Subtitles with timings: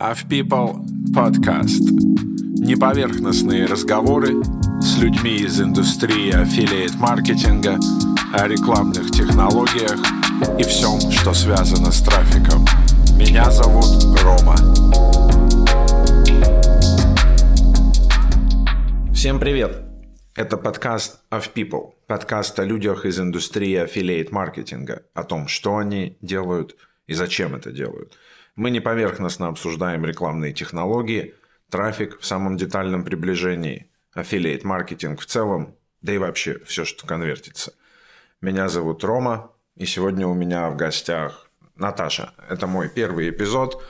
[0.00, 0.80] Of People
[1.12, 1.84] Podcast.
[2.56, 4.42] Неповерхностные разговоры
[4.80, 7.78] с людьми из индустрии аффилиат-маркетинга
[8.32, 10.00] о рекламных технологиях
[10.58, 12.64] и всем, что связано с трафиком.
[13.18, 14.56] Меня зовут Рома.
[19.12, 19.84] Всем привет!
[20.34, 26.76] Это подкаст of People, подкаст о людях из индустрии аффилиат-маркетинга, о том, что они делают
[27.06, 28.16] и зачем это делают–
[28.56, 31.34] мы не поверхностно обсуждаем рекламные технологии,
[31.70, 37.72] трафик в самом детальном приближении, аффилиат маркетинг в целом, да и вообще все, что конвертится.
[38.40, 42.32] Меня зовут Рома, и сегодня у меня в гостях Наташа.
[42.48, 43.82] Это мой первый эпизод.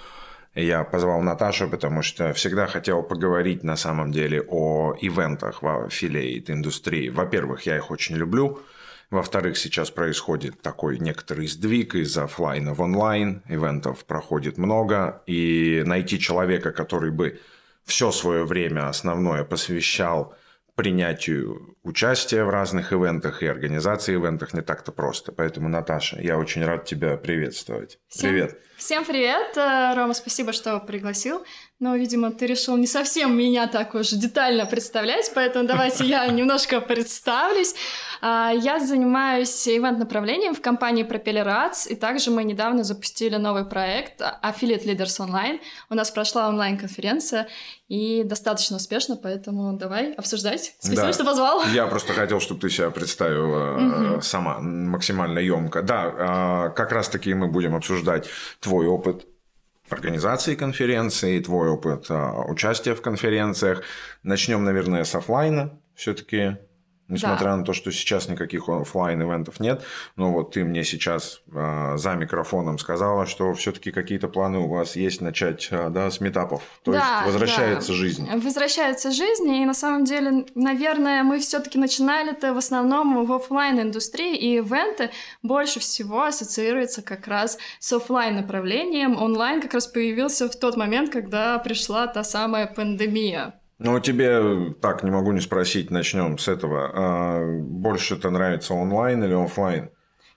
[0.55, 6.51] Я позвал Наташу, потому что всегда хотел поговорить на самом деле о ивентах в аффилиат
[6.51, 7.09] индустрии.
[7.09, 8.61] Во-первых, я их очень люблю–
[9.11, 16.19] во-вторых, сейчас происходит такой некоторый сдвиг из офлайна в онлайн, ивентов проходит много, и найти
[16.19, 17.41] человека, который бы
[17.85, 20.35] все свое время основное посвящал
[20.77, 25.33] принятию участия в разных ивентах и организации ивентах не так-то просто.
[25.33, 27.99] Поэтому, Наташа, я очень рад тебя приветствовать.
[28.09, 28.63] Всем, привет.
[28.77, 31.45] Всем привет, э, Рома, спасибо, что пригласил.
[31.81, 36.83] Но, видимо, ты решил не совсем меня так уж детально представлять, поэтому давайте я немножко
[36.83, 37.75] представлюсь.
[38.21, 44.21] А, я занимаюсь ивент-направлением в компании Propeller Ads, и также мы недавно запустили новый проект
[44.21, 45.59] Affiliate Leaders Online.
[45.89, 47.49] У нас прошла онлайн-конференция,
[47.91, 50.75] и достаточно успешно, поэтому давай обсуждать.
[50.79, 51.13] Спасибо, да.
[51.13, 51.65] что позвал.
[51.73, 54.21] Я просто хотел, чтобы ты себя представила угу.
[54.21, 55.83] сама максимально емко.
[55.83, 58.29] Да, а, как раз-таки мы будем обсуждать
[58.61, 59.27] твой опыт
[59.93, 63.83] организации конференции, твой опыт а, участия в конференциях.
[64.23, 65.81] Начнем, наверное, с офлайна.
[65.95, 66.57] Все-таки
[67.11, 67.57] Несмотря да.
[67.57, 69.83] на то, что сейчас никаких офлайн ивентов нет,
[70.17, 74.97] но вот ты мне сейчас э, за микрофоном сказала, что все-таки какие-то планы у вас
[74.97, 76.63] есть начать э, да, с метапов.
[76.85, 77.95] То да, есть возвращается да.
[77.95, 78.29] жизнь.
[78.33, 83.81] Возвращается жизнь, и на самом деле, наверное, мы все-таки начинали это в основном в офлайн
[83.81, 85.11] индустрии, и ивенты
[85.43, 89.21] больше всего ассоциируются как раз с офлайн направлением.
[89.21, 93.60] Онлайн как раз появился в тот момент, когда пришла та самая пандемия.
[93.81, 96.91] Ну, тебе так не могу не спросить, начнем с этого.
[96.93, 99.91] А больше это нравится онлайн или офлайн?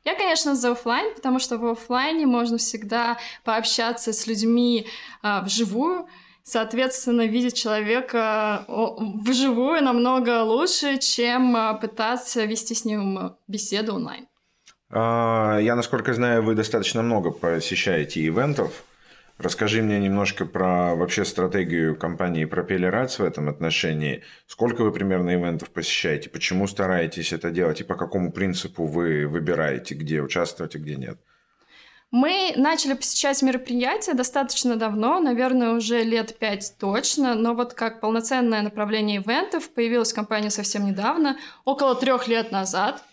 [0.06, 4.88] Я, конечно, за офлайн, потому что в офлайне можно всегда пообщаться с людьми
[5.22, 6.08] а, вживую,
[6.44, 14.28] соответственно, видеть человека вживую намного лучше, чем а, пытаться вести с ним беседу онлайн.
[14.90, 18.86] А, я, насколько знаю, вы достаточно много посещаете ивентов.
[19.38, 24.24] Расскажи мне немножко про вообще стратегию компании Propeller Ads в этом отношении.
[24.46, 26.30] Сколько вы примерно ивентов посещаете?
[26.30, 27.82] Почему стараетесь это делать?
[27.82, 31.18] И по какому принципу вы выбираете, где участвовать и где нет?
[32.12, 38.62] Мы начали посещать мероприятия достаточно давно, наверное, уже лет пять точно, но вот как полноценное
[38.62, 43.04] направление ивентов появилась компания совсем недавно, около трех лет назад.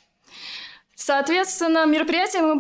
[1.03, 2.57] Соответственно, мероприятия мы,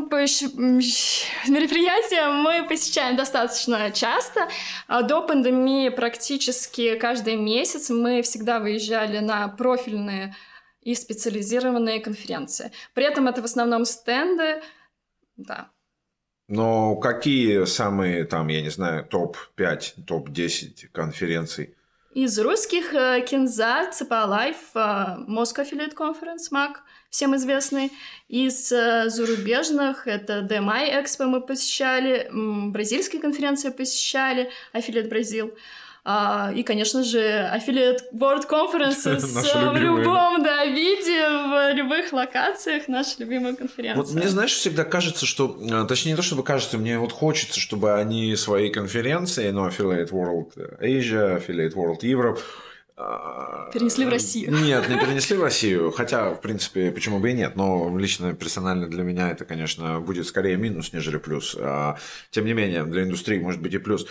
[1.46, 4.48] мероприятия мы посещаем достаточно часто.
[4.86, 10.34] А до пандемии практически каждый месяц мы всегда выезжали на профильные
[10.80, 12.72] и специализированные конференции.
[12.94, 14.62] При этом это в основном стенды,
[15.36, 15.68] да.
[16.48, 21.74] Но какие самые, там, я не знаю, топ-5, топ-10 конференций?
[22.14, 24.78] Из русских э, Кинза, CPA Life, э,
[25.28, 26.76] Moscow Affiliate Conference, MAC–
[27.10, 27.92] всем известный.
[28.28, 35.52] Из э, зарубежных это DMI Expo мы посещали, бразильские конференции посещали, Affiliate Бразил.
[36.02, 39.20] А, и, конечно же, Affiliate World Conferences
[39.72, 44.02] в любом да, виде, в любых локациях, наша любимая конференция.
[44.02, 47.60] Вот мне, знаешь, всегда кажется, что, э, точнее, не то, чтобы кажется, мне вот хочется,
[47.60, 52.38] чтобы они свои конференции, ну, Affiliate World Asia, Affiliate World Europe,
[53.72, 54.52] Перенесли в Россию.
[54.52, 55.90] Нет, не перенесли в Россию.
[55.90, 57.56] Хотя, в принципе, почему бы и нет.
[57.56, 61.56] Но лично, персонально для меня это, конечно, будет скорее минус, нежели плюс.
[61.58, 61.96] А,
[62.30, 64.06] тем не менее, для индустрии может быть и плюс.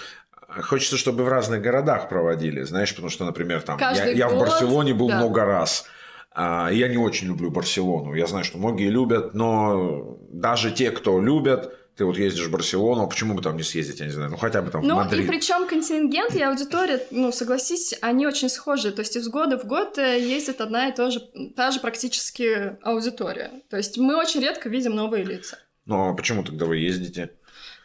[0.48, 4.94] Хочется, чтобы в разных городах проводили, знаешь, потому что, например, там я, я в Барселоне
[4.96, 5.18] был да.
[5.18, 5.86] много раз.
[6.32, 8.14] А, я не очень люблю Барселону.
[8.14, 13.10] Я знаю, что многие любят, но даже те, кто любят, ты вот ездишь в Барселону,
[13.10, 15.20] почему бы там не съездить, я не знаю, ну хотя бы там ну, в Мадрид.
[15.20, 19.60] Ну и причем контингент и аудитория, ну согласись, они очень схожи, то есть из года
[19.60, 21.20] в год э, ездит одна и та же,
[21.58, 25.60] та же практически аудитория, то есть мы очень редко видим новые лица.
[25.86, 27.32] Ну а почему тогда вы ездите?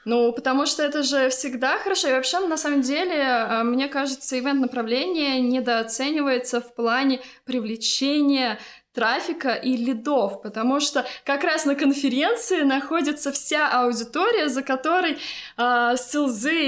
[0.05, 2.09] Ну, потому что это же всегда хорошо.
[2.09, 8.59] И вообще, на самом деле, э, мне кажется, ивент-направление недооценивается в плане привлечения
[8.95, 15.19] трафика и лидов, потому что как раз на конференции находится вся аудитория, за которой
[15.57, 15.97] э,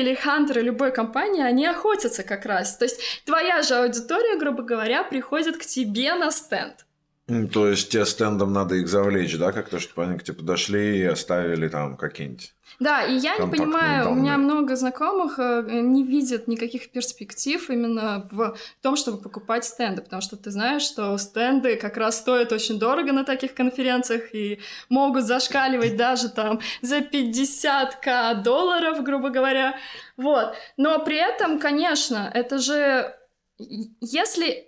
[0.00, 2.76] или хантеры любой компании, они охотятся как раз.
[2.76, 6.85] То есть твоя же аудитория, грубо говоря, приходит к тебе на стенд.
[7.26, 11.04] То есть тебе стендом надо их завлечь, да, как-то, чтобы они к тебе подошли и
[11.04, 14.12] оставили там какие-нибудь да, и я не понимаю, данные.
[14.12, 20.02] у меня много знакомых э, не видят никаких перспектив именно в том, чтобы покупать стенды,
[20.02, 24.60] потому что ты знаешь, что стенды как раз стоят очень дорого на таких конференциях и
[24.90, 29.76] могут зашкаливать даже там за 50к долларов, грубо говоря.
[30.18, 30.54] Вот.
[30.76, 33.14] Но при этом, конечно, это же...
[33.58, 34.65] Если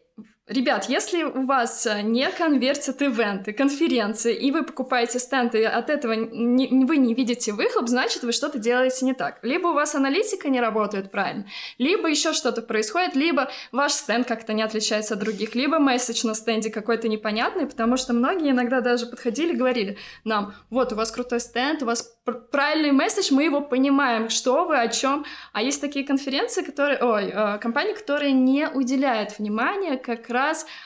[0.49, 5.91] Ребят, если у вас э, не конвертят ивенты, конференции, и вы покупаете стенд, и от
[5.91, 9.41] этого не, вы не видите выхлоп, значит, вы что-то делаете не так.
[9.43, 11.45] Либо у вас аналитика не работает правильно,
[11.77, 16.35] либо еще что-то происходит, либо ваш стенд как-то не отличается от других, либо месседж на
[16.35, 21.11] стенде какой-то непонятный, потому что многие иногда даже подходили и говорили нам, вот, у вас
[21.11, 22.17] крутой стенд, у вас
[22.51, 25.27] правильный месседж, мы его понимаем, что вы, о чем.
[25.53, 30.38] А есть такие конференции, которые, ой, э, компании, которые не уделяют внимания как раз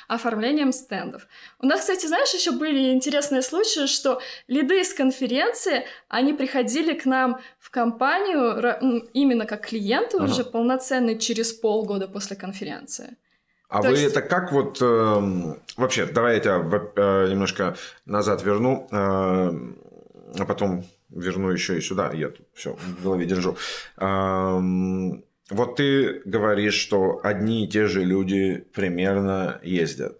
[0.08, 1.26] оформлением стендов.
[1.60, 7.06] У нас, кстати, знаешь, еще были интересные случаи, что лиды с конференции, они приходили к
[7.06, 10.24] нам в компанию именно как клиенты ага.
[10.24, 13.16] уже полноценные через полгода после конференции.
[13.68, 14.04] А То вы есть...
[14.04, 16.04] это как вот э, вообще?
[16.04, 16.60] Давай я тебя
[16.96, 17.74] э, немножко
[18.04, 23.56] назад верну, э, а потом верну еще и сюда, я тут все в голове держу.
[25.52, 30.18] Вот ты говоришь, что одни и те же люди примерно ездят.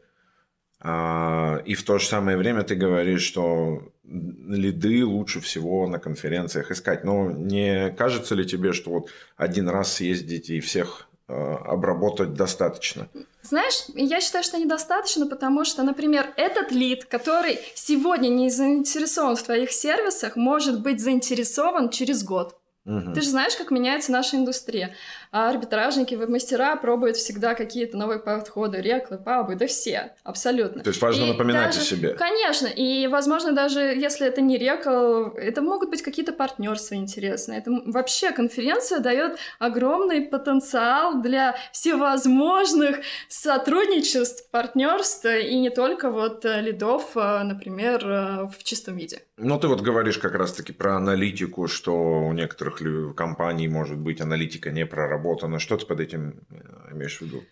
[0.81, 6.70] А, и в то же самое время ты говоришь, что лиды лучше всего на конференциях
[6.70, 7.05] искать.
[7.05, 13.08] Но не кажется ли тебе, что вот один раз съездить и всех Э, обработать достаточно?
[13.43, 19.43] Знаешь, я считаю, что недостаточно, потому что, например, этот лид, который сегодня не заинтересован в
[19.43, 22.58] твоих сервисах, может быть заинтересован через год.
[22.85, 23.14] Угу.
[23.14, 24.94] Ты же знаешь, как меняется наша индустрия.
[25.32, 30.82] А арбитражники, веб-мастера пробуют всегда какие-то новые подходы, реклы, пабы, да все, абсолютно.
[30.82, 32.11] То есть важно и напоминать даже, о себе.
[32.11, 37.61] Конечно, и возможно даже если это не рекл, это могут быть какие-то партнерства интересные.
[37.61, 46.61] Это вообще конференция дает огромный потенциал для всевозможных сотрудничеств, партнерств и не только вот э,
[46.61, 49.23] лидов, э, например, э, в чистом виде.
[49.38, 52.82] Ну, ты вот говоришь как раз-таки про аналитику, что у некоторых
[53.17, 55.21] компаний может быть аналитика не проработана.
[55.58, 57.42] Что ты под этим э, имеешь в виду?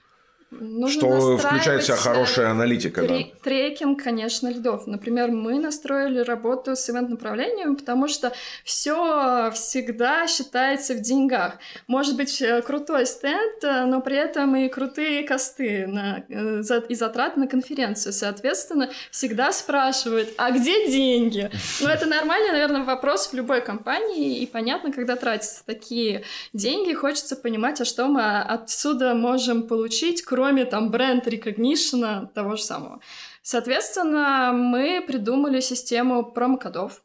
[0.50, 3.02] Нужно что включает в себя хорошая э, аналитика.
[3.02, 3.40] Тре- да.
[3.42, 4.86] Трекинг, конечно, льдов.
[4.88, 8.32] Например, мы настроили работу с ивент-направлением, потому что
[8.64, 11.58] все всегда считается в деньгах.
[11.86, 16.24] Может быть, э, крутой стенд, э, но при этом и крутые косты на,
[16.88, 18.12] и затраты на конференцию.
[18.12, 21.48] Соответственно, всегда спрашивают, а где деньги?
[21.80, 27.36] Ну, это нормальный, наверное, вопрос в любой компании, и понятно, когда тратятся такие деньги, хочется
[27.36, 33.00] понимать, а что мы отсюда можем получить, кроме там бренд рекогнишена того же самого.
[33.42, 37.02] Соответственно, мы придумали систему промокодов,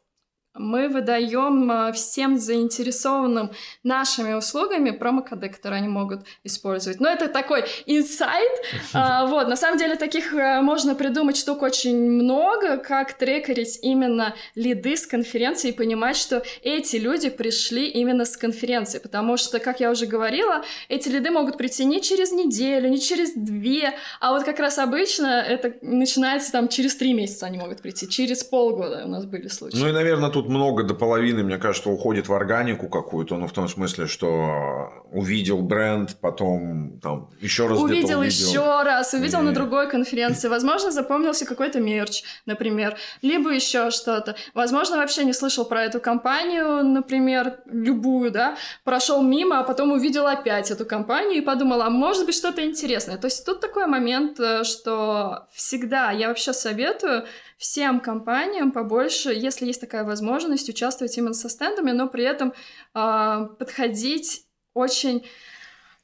[0.58, 3.50] мы выдаем э, всем заинтересованным
[3.82, 7.00] нашими услугами промокоды, которые они могут использовать.
[7.00, 8.50] Но это такой инсайт.
[8.92, 14.34] А, вот, на самом деле таких э, можно придумать штук очень много, как трекерить именно
[14.54, 19.80] лиды с конференции и понимать, что эти люди пришли именно с конференции, потому что, как
[19.80, 24.44] я уже говорила, эти лиды могут прийти не через неделю, не через две, а вот
[24.44, 29.08] как раз обычно это начинается там через три месяца они могут прийти, через полгода у
[29.08, 29.76] нас были случаи.
[29.76, 33.52] Ну и, наверное, тут много до половины, мне кажется, уходит в органику какую-то, ну, в
[33.52, 38.22] том смысле, что увидел бренд, потом там еще раз увидел, увидел.
[38.22, 39.42] еще раз, увидел и...
[39.42, 44.36] на другой конференции, возможно, запомнился какой-то мерч, например, либо еще что-то.
[44.54, 50.26] Возможно, вообще не слышал про эту компанию, например, любую, да, прошел мимо, а потом увидел
[50.26, 53.16] опять эту компанию и подумал, а может быть что-то интересное.
[53.16, 57.24] То есть тут такой момент, э, что всегда я вообще советую
[57.56, 62.52] всем компаниям побольше, если есть такая возможность, участвовать именно со стендами, но при этом
[62.94, 64.44] э, подходить
[64.74, 65.26] очень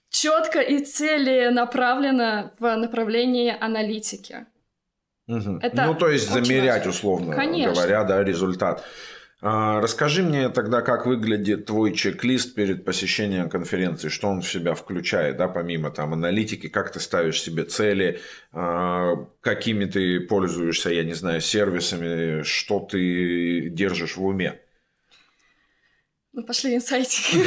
[0.08, 4.46] четко и целенаправленно в направлении аналитики.
[5.28, 5.58] Угу.
[5.62, 6.90] Это ну, то есть замерять, важно.
[6.90, 7.74] условно Конечно.
[7.74, 8.84] говоря, да, результат.
[9.44, 14.74] А, расскажи мне тогда, как выглядит твой чек-лист перед посещением конференции, что он в себя
[14.74, 18.20] включает, да, помимо там аналитики, как ты ставишь себе цели,
[18.52, 24.60] а, какими ты пользуешься, я не знаю, сервисами, что ты держишь в уме.
[26.32, 27.36] Ну, пошли инсайтики.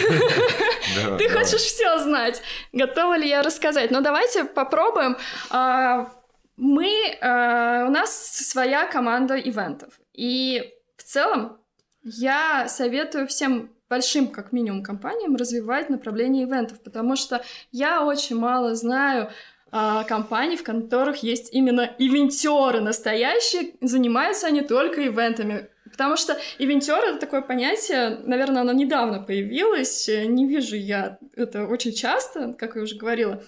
[1.18, 2.44] Ты хочешь все знать.
[2.72, 3.90] Готова ли я рассказать?
[3.90, 5.18] Ну, давайте попробуем.
[5.50, 6.12] А,
[6.56, 10.00] Мы, у нас своя команда ивентов.
[10.14, 11.58] И в целом
[12.06, 18.76] я советую всем большим, как минимум, компаниям развивать направление ивентов, потому что я очень мало
[18.76, 19.30] знаю
[19.72, 25.70] а, компаний, в которых есть именно ивентеры настоящие, занимаются они только ивентами.
[25.92, 31.94] Потому что ивентер это такое понятие, наверное, оно недавно появилось, не вижу я это очень
[31.94, 33.44] часто, как я уже говорила.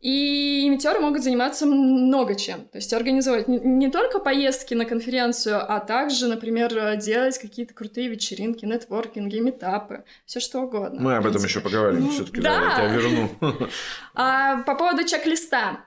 [0.00, 2.64] И имитеры могут заниматься много чем.
[2.68, 8.64] То есть организовать не только поездки на конференцию, а также, например, делать какие-то крутые вечеринки,
[8.64, 11.00] нетворкинги, метапы, все что угодно.
[11.02, 12.52] Мы об этом еще поговорим, ну, все-таки да.
[12.52, 13.28] я тебя верну.
[14.14, 15.84] А, по поводу чек-листа.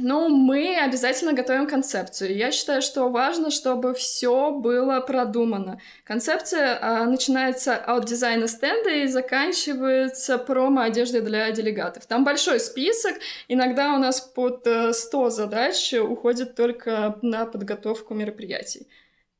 [0.00, 2.36] Ну, мы обязательно готовим концепцию.
[2.36, 5.80] Я считаю, что важно, чтобы все было продумано.
[6.04, 12.06] Концепция а, начинается от дизайна стенда и заканчивается промо-одеждой для делегатов.
[12.06, 13.14] Там большой список.
[13.48, 18.86] Иногда у нас под 100 э, задач уходит только на подготовку мероприятий.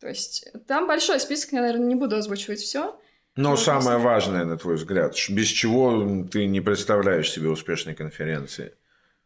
[0.01, 2.99] То есть там большой список, я, наверное, не буду озвучивать все.
[3.37, 8.75] Но вот самое важное, на твой взгляд, без чего ты не представляешь себе успешной конференции?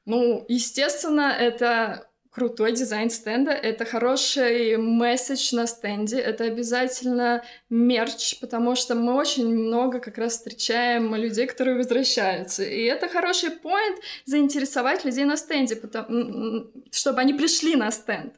[0.06, 8.76] Ну, естественно, это крутой дизайн стенда, это хороший месседж на стенде, это обязательно мерч, потому
[8.76, 12.62] что мы очень много как раз встречаем людей, которые возвращаются.
[12.62, 18.34] И это хороший поинт заинтересовать людей на стенде, потому, чтобы они пришли на стенд.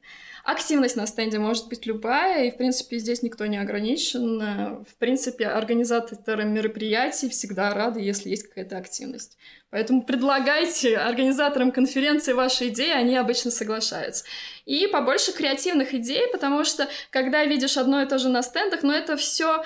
[0.48, 4.82] Активность на стенде может быть любая, и, в принципе, здесь никто не ограничен.
[4.82, 9.36] В принципе, организаторы мероприятий всегда рады, если есть какая-то активность.
[9.68, 14.24] Поэтому предлагайте организаторам конференции ваши идеи, они обычно соглашаются.
[14.64, 18.92] И побольше креативных идей, потому что, когда видишь одно и то же на стендах, но
[18.92, 19.62] ну, это все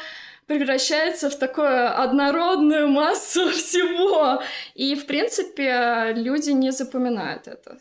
[0.49, 4.43] превращается в такую однородную массу всего.
[4.75, 7.79] И, в принципе, люди не запоминают это.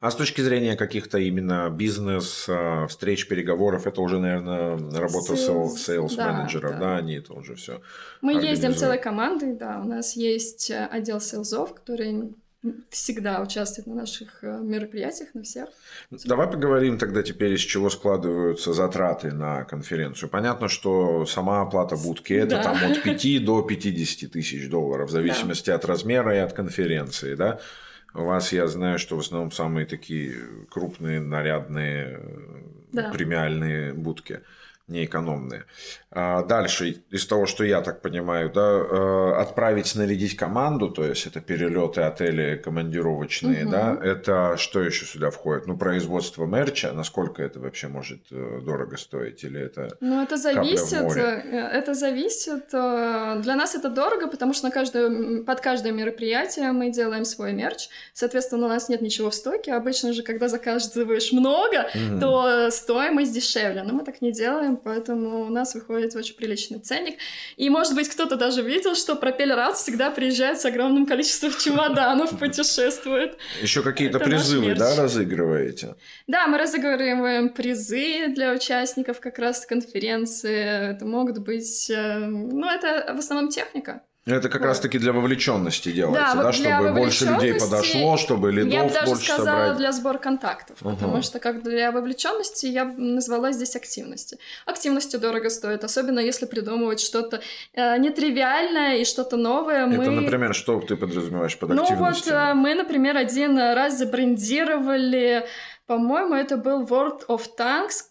[0.00, 6.16] А с точки зрения каких-то именно бизнес, а, встреч, переговоров, это уже, наверное, работа sales,
[6.16, 6.78] да, менеджеров, да.
[6.78, 7.82] да, они это уже все.
[8.22, 12.34] Мы ездим целой командой, да, у нас есть э, отдел сейлзов, который
[12.90, 15.68] всегда участвует на наших э, мероприятиях, на всех.
[16.10, 20.28] Давай поговорим тогда теперь, из чего складываются затраты на конференцию.
[20.28, 22.62] Понятно, что сама оплата будки это да.
[22.62, 25.76] там от 5 до 50 тысяч долларов, в зависимости да.
[25.76, 27.60] от размера и от конференции, да?
[28.14, 30.36] У вас, я знаю, что в основном самые такие
[30.68, 32.20] крупные, нарядные,
[32.92, 33.10] да.
[33.10, 34.40] премиальные будки
[34.90, 35.64] неэкономные.
[36.12, 41.24] А дальше, из того, что я так понимаю, да, э, отправить, снарядить команду, то есть
[41.26, 43.70] это перелеты, отели, командировочные, угу.
[43.70, 45.68] да, это что еще сюда входит?
[45.68, 51.16] Ну, производство мерча, насколько это вообще может э, дорого стоить, или это Ну, это зависит,
[51.16, 51.20] э,
[51.72, 52.70] это зависит.
[52.70, 57.88] Для нас это дорого, потому что на каждое, под каждое мероприятие мы делаем свой мерч,
[58.14, 59.74] соответственно, у нас нет ничего в стоке.
[59.74, 62.20] Обычно же, когда заказываешь много, угу.
[62.20, 67.18] то стоимость дешевле, но мы так не делаем, поэтому у нас выходит очень приличный ценник.
[67.56, 72.38] И, может быть, кто-то даже видел, что пропеллер Арт всегда приезжает с огромным количеством чемоданов,
[72.38, 73.36] путешествует.
[73.62, 75.96] Еще какие-то призывы, да, разыгрываете?
[76.26, 80.92] Да, мы разыгрываем призы для участников как раз конференции.
[80.94, 81.90] Это могут быть...
[81.90, 84.02] Э, ну, это в основном техника.
[84.26, 84.66] Это как вот.
[84.68, 89.06] раз-таки для вовлеченности делается, да, да чтобы больше людей подошло, чтобы лидов Я бы даже
[89.06, 89.76] больше сказала собрать.
[89.78, 90.90] для сбора контактов, угу.
[90.90, 94.38] потому что как для вовлеченности я бы назвала здесь активности.
[94.66, 97.40] Активности дорого стоит, особенно если придумывать что-то
[97.72, 99.86] э, нетривиальное и что-то новое.
[99.86, 100.02] Мы...
[100.02, 101.96] Это, например, что ты подразумеваешь под активностью?
[101.98, 105.46] Ну вот э, мы, например, один раз забрендировали,
[105.86, 108.04] по-моему, это был World of Tanks,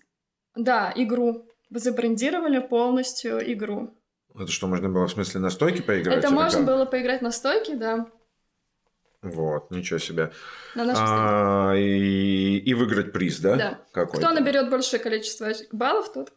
[0.55, 1.45] да, игру.
[1.69, 3.93] Забрендировали полностью игру.
[4.39, 6.17] Это что, можно было в смысле на стойке поиграть?
[6.17, 6.67] Это можно как?
[6.67, 8.07] было поиграть на стойке, да.
[9.21, 10.31] Вот, ничего себе.
[10.75, 13.55] На а, и, и выиграть приз, да?
[13.57, 13.79] Да.
[13.91, 16.31] Какой Кто наберет большее количество баллов, тот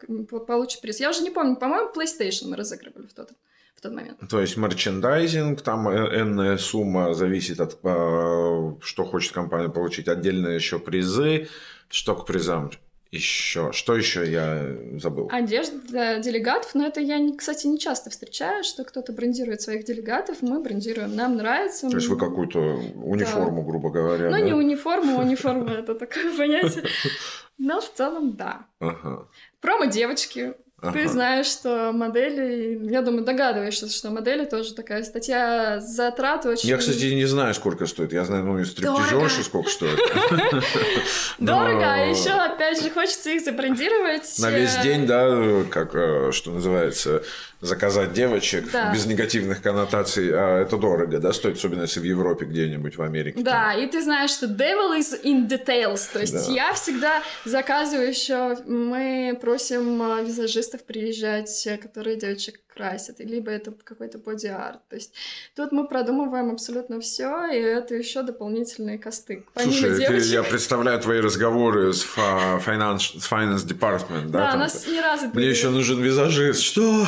[0.46, 0.98] получит приз.
[0.98, 3.30] Я уже не помню, по-моему, PlayStation мы разыгрывали в тот,
[3.76, 4.18] в тот момент.
[4.28, 10.08] То есть мерчендайзинг, там энная сумма зависит от, а, что хочет компания получить.
[10.08, 11.48] Отдельно еще призы.
[11.88, 12.72] Что к призам?
[13.12, 13.72] Еще?
[13.72, 15.28] Что еще я забыл?
[15.30, 16.74] Одежда делегатов.
[16.74, 20.38] Но это я, кстати, не часто встречаю, что кто-то брендирует своих делегатов.
[20.40, 21.14] Мы брендируем.
[21.14, 21.90] Нам нравится.
[21.90, 23.68] То есть вы какую-то униформу, да.
[23.68, 24.30] грубо говоря.
[24.30, 24.40] Ну, да?
[24.40, 26.84] не униформу, униформа это такое понятие.
[27.58, 28.66] Но в целом да.
[28.80, 29.28] Ага.
[29.60, 30.54] Промо девочки.
[30.82, 30.98] Ага.
[30.98, 36.68] Ты знаешь, что модели, я думаю, догадываешься, что модели тоже такая статья затрат очень...
[36.68, 38.12] Я, кстати, не знаю, сколько стоит.
[38.12, 39.96] Я знаю, ну, из стриптизерши сколько стоит.
[41.38, 44.28] Дорого, а еще, опять же, хочется их забрендировать.
[44.40, 47.22] На весь день, да, как, э, что называется,
[47.62, 48.92] заказать девочек да.
[48.92, 53.40] без негативных коннотаций, а это дорого, да, стоит, особенно если в Европе где-нибудь, в Америке.
[53.40, 53.80] Да, там.
[53.80, 56.52] и ты знаешь, что devil is in details, то есть да.
[56.52, 64.18] я всегда заказываю еще, мы просим а, визажистов приезжать, которые девочек красят, либо это какой-то
[64.18, 64.80] боди-арт.
[64.88, 65.12] То есть
[65.54, 69.44] тут мы продумываем абсолютно все, и это еще дополнительные косты.
[69.54, 70.22] Помимо Слушай, девочек...
[70.22, 74.38] ты, я представляю твои разговоры с finance, с finance department, да?
[74.38, 75.26] Да, там, нас ни разу...
[75.32, 76.60] Мне еще нужен визажист.
[76.60, 77.06] Что?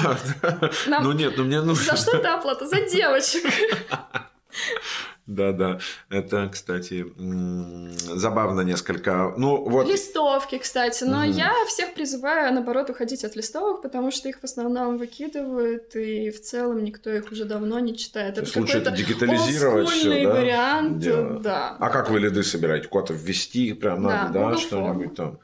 [0.86, 1.04] Нам...
[1.04, 1.92] Ну нет, ну мне нужно...
[1.92, 2.66] За что это оплата?
[2.66, 3.44] За девочек.
[5.26, 5.78] Да, да.
[6.10, 7.06] Это, кстати,
[8.14, 9.32] забавно несколько.
[9.38, 9.88] Ну, вот.
[9.88, 11.04] Листовки, кстати.
[11.04, 11.30] Но угу.
[11.30, 16.42] я всех призываю, наоборот, уходить от листовок, потому что их в основном выкидывают, и в
[16.42, 18.36] целом никто их уже давно не читает.
[18.36, 20.34] Это лучше это дигитализировать все, да?
[20.34, 21.40] вариант, Дело.
[21.40, 21.76] да.
[21.80, 22.88] А как вы лиды собираете?
[22.88, 25.38] Куда-то ввести прям надо, да, да что-нибудь там?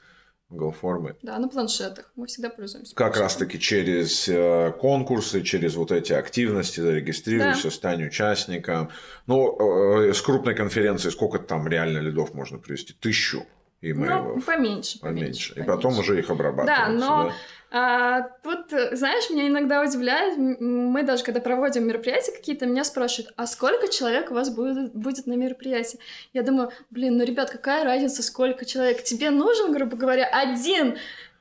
[0.50, 1.16] Google формы.
[1.22, 2.10] Да, на планшетах.
[2.16, 2.94] Мы всегда пользуемся.
[2.96, 7.70] Как раз-таки через э, конкурсы, через вот эти активности, зарегистрируйся, да.
[7.70, 8.90] стань участником.
[9.26, 12.94] Ну, э, с крупной конференции сколько там реально лидов можно привести?
[12.94, 13.46] Тысячу
[13.80, 14.36] имейлов.
[14.36, 15.00] Ну, поменьше, поменьше.
[15.00, 15.54] Поменьше.
[15.56, 16.66] И потом уже их обрабатывать.
[16.66, 17.32] Да, но да?
[17.72, 23.46] А, тут, знаешь, меня иногда удивляет, мы даже когда проводим мероприятия какие-то, меня спрашивают, а
[23.46, 26.00] сколько человек у вас будет, будет на мероприятии?
[26.32, 29.04] Я думаю, блин, ну, ребят, какая разница, сколько человек?
[29.04, 30.96] Тебе нужен, грубо говоря, один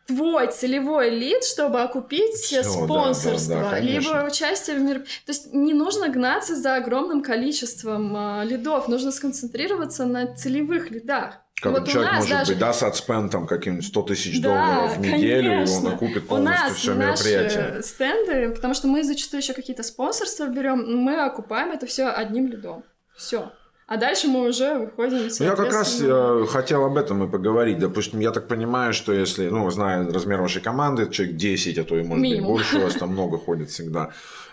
[0.05, 5.21] твой целевой лид, чтобы окупить Всё, спонсорство, да, да, да, либо участие в мероприятии.
[5.25, 11.41] То есть не нужно гнаться за огромным количеством э, лидов, нужно сконцентрироваться на целевых лидах.
[11.61, 12.51] Как вот человек может даже...
[12.53, 15.73] быть, да, с отспендом каким-нибудь 100 тысяч да, долларов в неделю, конечно.
[15.73, 17.83] и он окупит полностью у нас все мероприятие.
[17.83, 22.83] стенды, потому что мы зачастую еще какие-то спонсорства берем, мы окупаем это все одним лидом.
[23.17, 23.51] Все.
[23.89, 27.79] А дальше мы уже выходим, ну, Я как раз я хотел об этом и поговорить.
[27.79, 31.97] Допустим, я так понимаю, что если, ну, зная размер вашей команды, человек 10, а то
[31.97, 32.53] и может Минимум.
[32.53, 34.11] быть больше, у вас там много ходит всегда.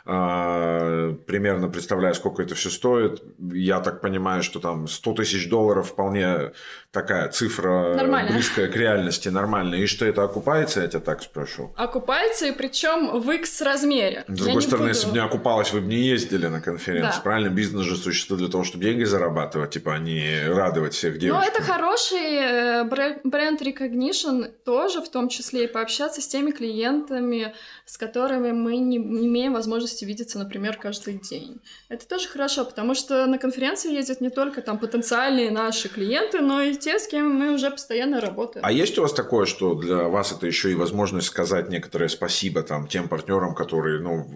[0.09, 3.23] А, примерно представляю, сколько это все стоит.
[3.53, 6.53] Я так понимаю, что там 100 тысяч долларов вполне
[6.93, 8.33] такая цифра Нормально.
[8.33, 9.81] близкая к реальности, нормальная.
[9.81, 11.75] И что это окупается, я тебя так спрошу?
[11.77, 14.25] Окупается, и причем в X размере.
[14.29, 14.95] С другой стороны, буду...
[14.95, 17.13] если бы не окупалось, вы бы не ездили на конференцию.
[17.17, 17.23] Да.
[17.25, 17.49] Правильно?
[17.49, 21.43] Бизнес же существует для того, чтобы деньги зарабатывать, типа, а не радовать всех девушек.
[21.43, 22.85] Ну, это хороший э,
[23.25, 28.99] бренд recognition тоже, в том числе и пообщаться с теми клиентами, с которыми мы не,
[28.99, 31.61] не имеем возможности видеться, например, каждый день.
[31.89, 36.63] Это тоже хорошо, потому что на конференции ездят не только там потенциальные наши клиенты, но
[36.63, 38.65] и те, с кем мы уже постоянно работаем.
[38.65, 42.63] А есть у вас такое, что для вас это еще и возможность сказать некоторое спасибо
[42.63, 44.27] там тем партнерам, которые, ну,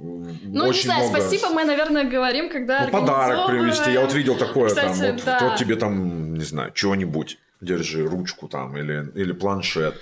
[0.45, 1.21] ну очень не знаю, много...
[1.21, 3.93] спасибо мы, наверное, говорим, когда ну, подарок привезти.
[3.93, 5.39] Я вот видел такое Кстати, там, вот, да.
[5.43, 9.95] вот тебе там, не знаю, чего-нибудь держи ручку там или, или планшет.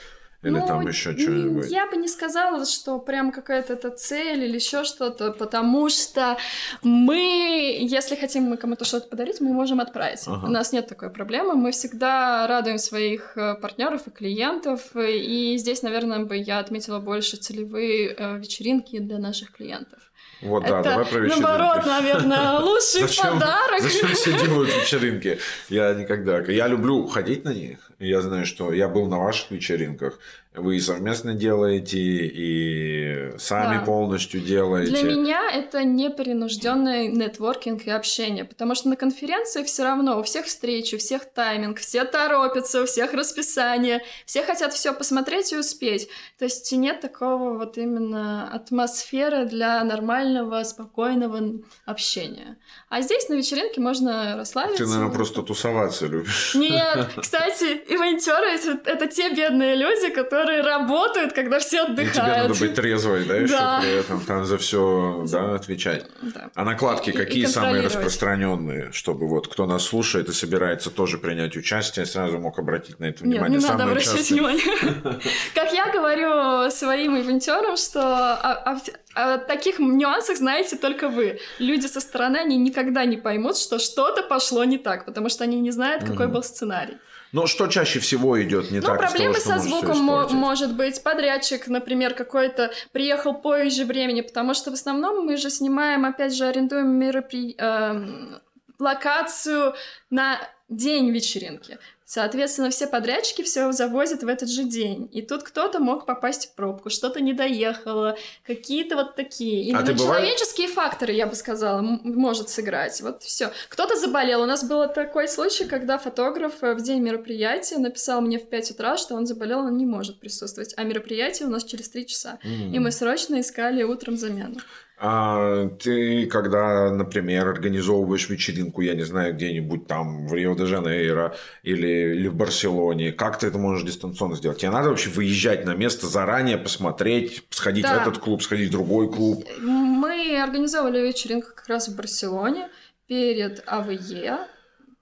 [0.42, 1.68] Или ну, там еще что-нибудь?
[1.68, 6.36] Я бы не сказала, что прям какая-то это цель или еще что-то, потому что
[6.84, 10.22] мы, если хотим мы кому-то что-то подарить, мы можем отправить.
[10.26, 10.46] Ага.
[10.46, 11.56] У нас нет такой проблемы.
[11.56, 14.94] Мы всегда радуем своих э, партнеров и клиентов.
[14.94, 20.07] И здесь, наверное, бы я отметила больше целевые э, вечеринки для наших клиентов.
[20.40, 21.42] Вот, да, давай про вечеринки.
[21.42, 23.80] наоборот, наверное, лучший зачем, подарок.
[23.80, 25.38] Зачем все делают вечеринки?
[25.68, 26.38] Я никогда...
[26.40, 27.87] Я люблю ходить на них.
[27.98, 30.20] Я знаю, что я был на ваших вечеринках.
[30.54, 33.84] Вы и совместно делаете, и сами да.
[33.84, 34.90] полностью делаете.
[34.90, 40.46] Для меня это непринужденный нетворкинг и общение, потому что на конференции все равно у всех
[40.46, 46.08] встречи, у всех тайминг, все торопятся, у всех расписание, все хотят все посмотреть и успеть.
[46.38, 52.56] То есть нет такого вот именно атмосферы для нормального, спокойного общения.
[52.88, 54.84] А здесь на вечеринке можно расслабиться.
[54.84, 56.54] Ты, наверное, просто тусоваться любишь.
[56.54, 62.08] Нет, кстати, ивентеры— это те бедные люди, которые работают, когда все отдыхают.
[62.08, 63.80] И тебе надо быть трезвой, да, еще да.
[63.80, 66.04] при этом там за все да, отвечать.
[66.22, 66.50] Да.
[66.54, 71.18] А накладки и, какие и самые распространенные, чтобы вот кто нас слушает и собирается тоже
[71.18, 73.58] принять участие, сразу мог обратить на это внимание.
[73.58, 74.62] Нет, не надо обращать внимание.
[75.54, 78.80] Как я говорю своим ивентерам, что
[79.14, 81.40] о таких нюансах знаете только вы.
[81.58, 85.58] Люди со стороны, они никогда не поймут, что что-то пошло не так, потому что они
[85.60, 86.98] не знают, какой был сценарий.
[87.32, 88.98] Но что чаще всего идет не ну, так?
[88.98, 91.02] проблемы того, со звуком может быть.
[91.02, 96.46] Подрядчик, например, какой-то приехал позже времени, потому что в основном мы же снимаем, опять же,
[96.46, 97.54] арендуем меропри...
[97.58, 98.38] э,
[98.78, 99.74] локацию
[100.10, 100.38] на
[100.68, 101.78] день вечеринки.
[102.08, 105.10] Соответственно, все подрядчики все завозят в этот же день.
[105.12, 108.16] И тут кто-то мог попасть в пробку, что-то не доехало,
[108.46, 109.64] какие-то вот такие.
[109.64, 110.90] Именно а человеческие бывает...
[110.90, 112.98] факторы, я бы сказала, может сыграть.
[113.02, 113.52] Вот все.
[113.68, 114.40] Кто-то заболел.
[114.40, 118.70] У нас был такой случай, когда фотограф э, в день мероприятия написал мне в 5
[118.70, 120.72] утра, что он заболел, он не может присутствовать.
[120.78, 122.38] А мероприятие у нас через 3 часа.
[122.42, 122.74] Mm.
[122.74, 124.56] И мы срочно искали утром замену.
[125.00, 132.26] А ты, когда, например, организовываешь вечеринку, я не знаю, где-нибудь там в Рио-де-Жанейро или, или
[132.26, 134.58] в Барселоне, как ты это можешь дистанционно сделать?
[134.58, 137.98] Тебе надо вообще выезжать на место заранее, посмотреть, сходить да.
[137.98, 139.46] в этот клуб, сходить в другой клуб?
[139.60, 142.68] Мы организовывали вечеринку как раз в Барселоне
[143.06, 144.48] перед АВЕ.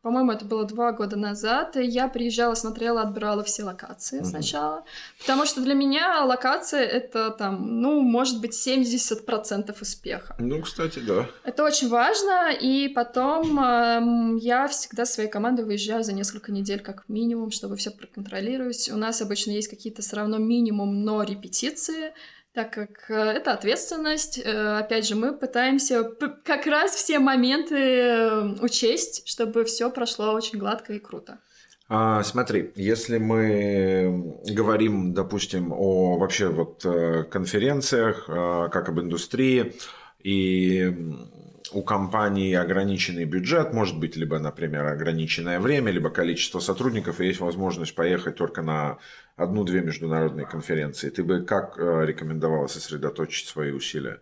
[0.07, 1.77] По-моему, это было два года назад.
[1.77, 4.25] И я приезжала, смотрела, отбирала все локации mm-hmm.
[4.25, 4.85] сначала.
[5.19, 10.37] Потому что для меня локация это там, ну, может быть, 70% успеха.
[10.38, 11.27] Ну, кстати, да.
[11.42, 12.53] Это очень важно.
[12.53, 17.90] И потом э, я всегда своей командой выезжаю за несколько недель как минимум, чтобы все
[17.90, 18.88] проконтролировать.
[18.92, 22.12] У нас обычно есть какие-то все равно минимум, но репетиции
[22.57, 24.40] так как э, это ответственность.
[24.42, 26.05] Э, опять же, мы пытаемся
[26.42, 31.38] как раз все моменты э, учесть, чтобы все прошло очень гладко и круто.
[31.90, 36.83] А, смотри, если мы говорим, допустим, о вообще вот
[37.31, 39.75] конференциях, как об индустрии,
[40.25, 40.92] и
[41.72, 47.40] у компании ограниченный бюджет, может быть, либо, например, ограниченное время, либо количество сотрудников, и есть
[47.40, 48.98] возможность поехать только на
[49.37, 51.11] одну-две международные конференции.
[51.11, 54.20] Ты бы как э, рекомендовала сосредоточить свои усилия?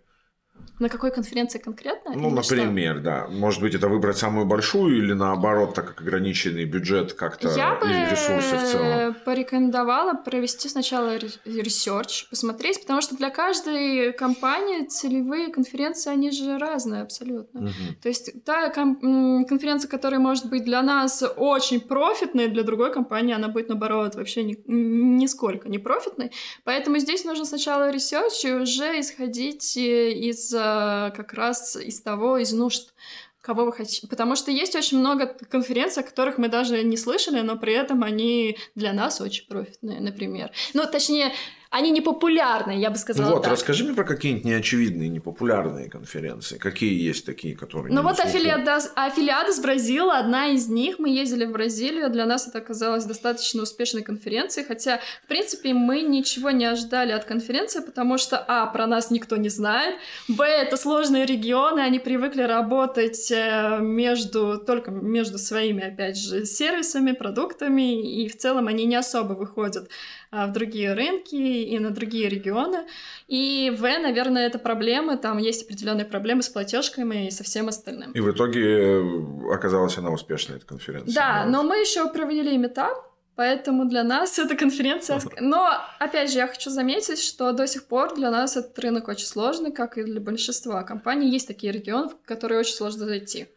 [0.81, 2.15] На какой конференции конкретно?
[2.17, 3.05] Ну, например, что?
[3.05, 3.27] да.
[3.29, 7.87] Может быть, это выбрать самую большую или наоборот, так как ограниченный бюджет как-то Я бы
[7.87, 9.15] ресурсы в целом?
[9.25, 17.03] порекомендовала провести сначала research, посмотреть, потому что для каждой компании целевые конференции, они же разные
[17.03, 17.61] абсолютно.
[17.61, 17.73] Угу.
[18.03, 23.47] То есть та конференция, которая может быть для нас очень профитной, для другой компании она
[23.47, 26.33] будет, наоборот, вообще ни, нисколько не профитной.
[26.65, 32.39] Поэтому здесь нужно сначала research и уже исходить э, из из как раз из того,
[32.39, 32.95] из нужд
[33.41, 34.07] кого вы хотите.
[34.09, 38.03] Потому что есть очень много конференций, о которых мы даже не слышали, но при этом
[38.03, 40.51] они для нас очень профитные, например.
[40.73, 41.31] Ну, точнее,
[41.75, 43.51] они не популярные, я бы сказала Вот, так.
[43.51, 46.57] расскажи мне про какие-нибудь неочевидные, непопулярные конференции.
[46.57, 51.01] Какие есть такие, которые Ну вот Afiliados, Afiliados Brasil, одна из них.
[51.01, 56.03] Мы ездили в Бразилию, для нас это оказалось достаточно успешной конференцией, хотя, в принципе, мы
[56.03, 59.97] ничего не ожидали от конференции, потому что, а, про нас никто не знает,
[60.29, 67.11] б, это сложные регионы, они привыкли работать э, между, только между своими, опять же, сервисами,
[67.11, 69.89] продуктами, и в целом они не особо выходят
[70.31, 72.87] а, в другие рынки и на другие регионы.
[73.29, 78.13] И В, наверное, это проблемы, там есть определенные проблемы с платежками и со всем остальным.
[78.13, 81.15] И в итоге э, оказалась она успешной, эта конференция.
[81.15, 85.21] Да, но мы еще провели метап, Поэтому для нас эта конференция...
[85.41, 89.27] Но, опять же, я хочу заметить, что до сих пор для нас этот рынок очень
[89.27, 91.31] сложный, как и для большинства компаний.
[91.31, 93.49] Есть такие регионы, в которые очень сложно зайти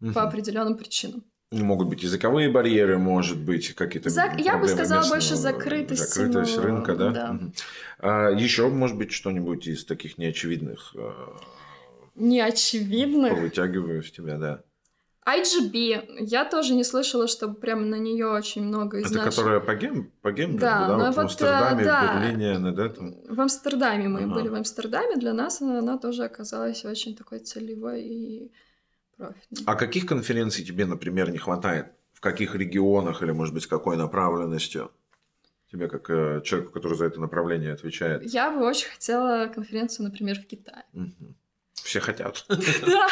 [0.00, 0.12] угу.
[0.12, 1.24] по определенным причинам.
[1.52, 4.32] Могут быть языковые барьеры, может быть, какие-то За...
[4.38, 6.14] Я бы сказала больше закрытость.
[6.14, 6.62] Закрытость но...
[6.62, 7.10] рынка, да?
[7.10, 7.30] да.
[7.30, 7.52] Угу.
[7.98, 10.94] А, еще, может быть, что-нибудь из таких неочевидных...
[10.96, 11.36] А,
[12.14, 13.38] неочевидных?
[13.38, 14.62] Вытягиваю в тебя, да.
[15.24, 16.16] IGB.
[16.18, 19.36] Я тоже не слышала, чтобы прямо на нее очень много из Это наших...
[19.36, 20.10] которая по, гем...
[20.20, 20.88] по Гембергу, да?
[20.88, 20.96] да?
[20.96, 22.02] Вот в Амстердаме, да.
[22.02, 23.16] в Берлине, на этом?
[23.28, 24.34] В Амстердаме мы ага.
[24.34, 24.48] были.
[24.48, 28.52] В Амстердаме для нас она, она тоже оказалась очень такой целевой и
[29.26, 29.64] профитной.
[29.66, 31.92] А каких конференций тебе, например, не хватает?
[32.12, 34.90] В каких регионах или, может быть, с какой направленностью?
[35.70, 38.22] Тебе, как э, человеку, который за это направление отвечает.
[38.24, 40.84] Я бы очень хотела конференцию, например, в Китае.
[40.92, 41.34] Угу.
[41.74, 42.44] Все хотят.
[42.48, 43.06] Да.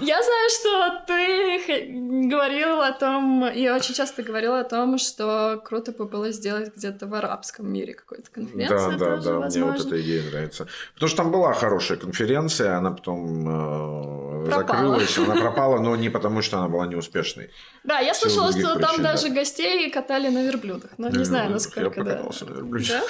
[0.00, 5.92] Я знаю, что ты говорил о том, и очень часто говорил о том, что круто
[5.92, 8.98] бы было сделать где-то в арабском мире какую-то конференцию.
[8.98, 9.60] Да, да, да, возможно.
[9.60, 10.66] мне вот эта идея нравится.
[10.94, 16.42] Потому что там была хорошая конференция, она потом э, закрылась, она пропала, но не потому,
[16.42, 17.50] что она была неуспешной.
[17.84, 19.12] Да, я слышала, что там да.
[19.12, 21.80] даже гостей катали на верблюдах, но не знаю, насколько...
[21.80, 23.00] Я покатался на верблюде.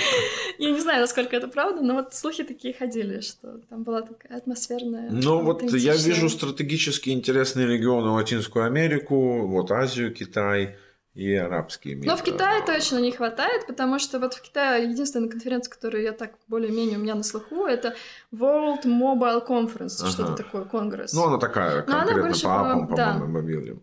[0.58, 4.38] Я не знаю, насколько это правда, но вот слухи такие ходили, что там была такая
[4.38, 5.10] атмосферная.
[5.10, 10.76] Ну вот я вижу стратегически интересные регионы Латинскую Америку, вот Азию, Китай
[11.14, 12.08] и арабские миры.
[12.08, 16.12] Но в Китае точно не хватает, потому что вот в Китае единственная конференция, которую я
[16.12, 17.94] так более-менее у меня на слуху, это
[18.32, 20.10] World Mobile Conference, ага.
[20.10, 21.12] что-то такое, конгресс.
[21.12, 23.26] Ну, она такая, конкретно она больше по апам, по, по-моему, да.
[23.26, 23.82] мобильным.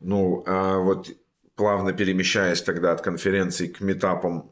[0.00, 1.10] Ну, а вот
[1.56, 4.50] плавно перемещаясь тогда от конференции к метапам,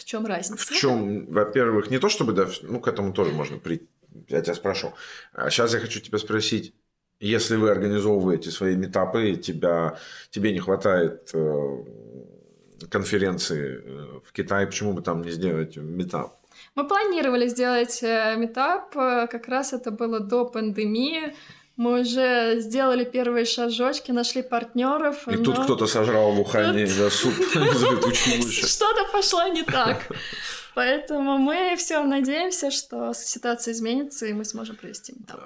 [0.00, 0.74] в чем разница?
[0.74, 3.86] В чем, во-первых, не то чтобы, да, ну, к этому тоже можно прийти.
[4.28, 4.92] Я тебя спрошу.
[5.32, 6.74] А сейчас я хочу тебя спросить,
[7.22, 9.98] Если вы организовываете свои метапы, тебя,
[10.30, 11.84] тебе не хватает э,
[12.90, 16.38] конференции э, в Китае, почему бы там не сделать метап?
[16.74, 21.34] Мы планировали сделать э, метап, как раз это было до пандемии.
[21.80, 25.26] Мы уже сделали первые шажочки, нашли партнеров.
[25.26, 25.44] И но...
[25.44, 26.94] тут кто-то сожрал в Ухане тут...
[26.94, 30.06] за суп Что-то пошло не так.
[30.74, 35.40] Поэтому мы все надеемся, что ситуация изменится, и мы сможем провести метап.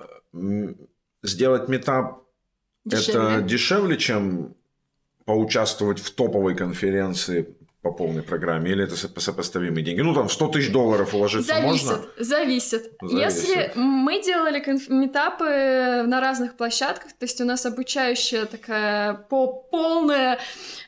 [1.23, 2.25] Сделать метап
[2.91, 4.57] это дешевле, чем
[5.27, 7.47] поучаствовать в топовой конференции
[7.85, 10.01] по полной программе, или это сопоставимые деньги?
[10.01, 12.05] Ну, там, 100 тысяч долларов уложиться зависит, можно?
[12.17, 13.49] Зависит, зависит.
[13.49, 19.47] Если мы делали конф- метапы на разных площадках, то есть у нас обучающая такая по
[19.47, 20.39] полная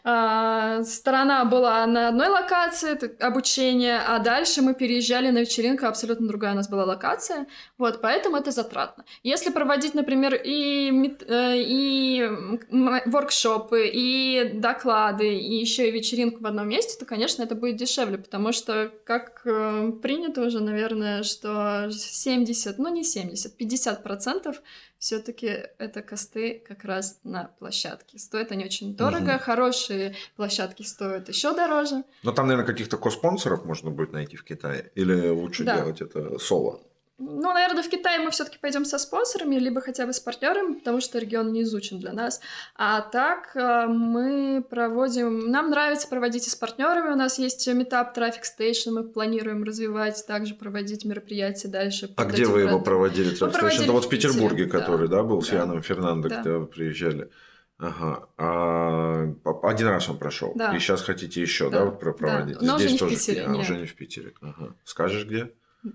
[0.04, 6.52] э, сторона была на одной локации обучения, а дальше мы переезжали на вечеринку, абсолютно другая
[6.52, 9.04] у нас была локация, вот, поэтому это затратно.
[9.22, 12.26] Если проводить, например, и, э, и
[12.70, 17.76] воркшопы, и доклады, и еще и вечеринку в одном месте, месте, то, конечно, это будет
[17.76, 24.62] дешевле, потому что, как э, принято уже, наверное, что 70, ну не 70, 50 процентов
[24.98, 25.46] все-таки
[25.78, 28.18] это косты как раз на площадке.
[28.18, 29.42] Стоят они очень дорого, угу.
[29.42, 32.04] хорошие площадки стоят еще дороже.
[32.22, 35.76] Но там, наверное, каких-то коспонсоров можно будет найти в Китае, или лучше да.
[35.76, 36.80] делать это соло?
[37.18, 41.00] Ну, наверное, в Китае мы все-таки пойдем со спонсорами, либо хотя бы с партнерами, потому
[41.00, 42.42] что регион не изучен для нас.
[42.74, 45.50] А так э, мы проводим...
[45.50, 47.12] Нам нравится проводить и с партнерами.
[47.12, 52.12] У нас есть метап Traffic Station, мы планируем развивать, также проводить мероприятия дальше.
[52.16, 53.84] А где вы его проводили, Traffic Station?
[53.84, 55.46] Это вот в Петербурге, да, который, да, был да.
[55.46, 56.34] с Яном Фернандо, да.
[56.36, 57.30] когда вы приезжали.
[57.78, 58.28] Ага.
[58.36, 60.52] А один раз он прошел.
[60.54, 60.76] Да.
[60.76, 62.58] И сейчас хотите еще, да, да проводить?
[62.58, 62.66] Да.
[62.66, 63.44] Но Здесь уже не тоже в Питере.
[63.46, 64.34] А, уже не в Питере.
[64.42, 64.74] Ага.
[64.84, 65.50] Скажешь, где?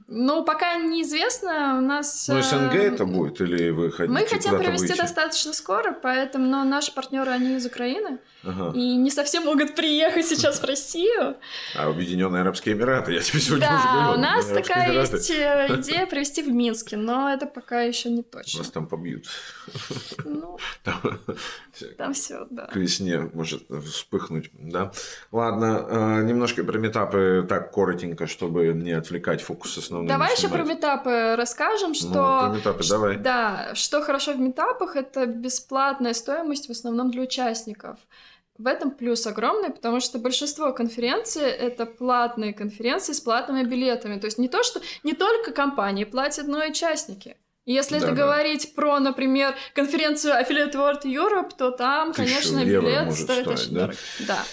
[0.07, 2.27] Ну, пока неизвестно, у нас...
[2.27, 4.97] Ну, СНГ э, это будет, или вы хотите Мы хотим провести выйти?
[5.01, 8.71] достаточно скоро, поэтому, но наши партнеры, они из Украины, ага.
[8.77, 11.35] и не совсем могут приехать сейчас в Россию.
[11.75, 14.13] А Объединенные Арабские Эмираты, я тебе сегодня да, уже говорил.
[14.13, 15.15] у нас такая Эмираты.
[15.15, 18.59] есть э, идея провести в Минске, но это пока еще не точно.
[18.59, 19.25] Нас там побьют.
[20.25, 20.57] Ну,
[21.97, 22.67] там, все, да.
[22.67, 24.91] К весне может вспыхнуть, да.
[25.31, 30.07] Ладно, э, немножко про метапы так коротенько, чтобы не отвлекать фокус основным.
[30.07, 32.07] Давай еще про метапы расскажем, ну, что...
[32.07, 33.17] Ну, про метапы давай.
[33.17, 37.97] Да, что хорошо в метапах, это бесплатная стоимость в основном для участников.
[38.57, 44.19] В этом плюс огромный, потому что большинство конференций это платные конференции с платными билетами.
[44.19, 47.37] То есть не то, что не только компании платят, но и участники.
[47.65, 48.23] Если да, это да.
[48.23, 53.81] говорить про, например, конференцию Affiliate World Europe, то там, конечно, билет стоит очень да?
[53.81, 53.97] дорого.
[54.27, 54.43] Да.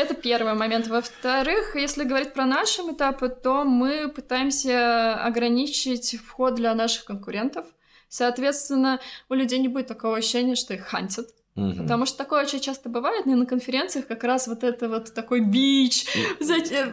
[0.00, 0.86] Это первый момент.
[0.86, 7.66] Во-вторых, если говорить про наши этапы, то мы пытаемся ограничить вход для наших конкурентов.
[8.08, 11.28] Соответственно, у людей не будет такого ощущения, что их хантят.
[11.56, 11.82] Угу.
[11.82, 15.40] Потому что такое очень часто бывает, и на конференциях как раз вот это вот такой
[15.40, 16.06] бич,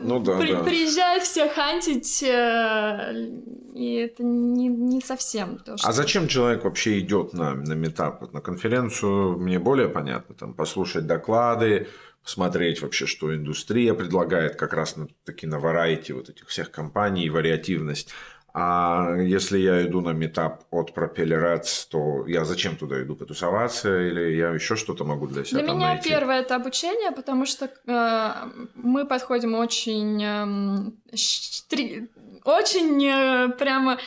[0.02, 0.64] ну, да, при, да.
[0.64, 3.30] приезжают все хантить, э,
[3.74, 5.88] и это не, не совсем то, что...
[5.88, 8.34] А зачем человек вообще идет на, на метап?
[8.34, 11.88] На конференцию мне более понятно, там, послушать доклады,
[12.28, 17.30] посмотреть вообще, что индустрия предлагает как раз на такие на варайти вот этих всех компаний,
[17.30, 18.14] вариативность.
[18.54, 23.16] А если я иду на метап от Propeller то я зачем туда иду?
[23.16, 26.10] Потусоваться или я еще что-то могу для себя Для там меня найти?
[26.10, 28.32] первое это обучение, потому что э,
[28.76, 32.10] мы подходим очень, э, штри...
[32.44, 34.00] очень э, прямо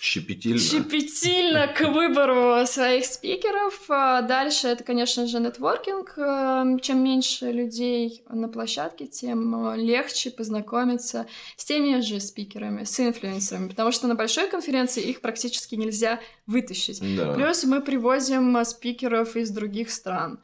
[0.00, 0.58] Щепетильно.
[0.58, 3.80] Щепетильно к выбору своих спикеров.
[3.88, 6.14] А дальше это, конечно же, нетворкинг.
[6.18, 13.00] Эм, чем меньше людей на площадке, тем э, легче познакомиться с теми же спикерами, с
[13.00, 17.00] инфлюенсерами, потому что на большой конференции их практически нельзя вытащить.
[17.16, 17.32] Да.
[17.32, 20.38] Плюс мы привозим э, спикеров из других стран.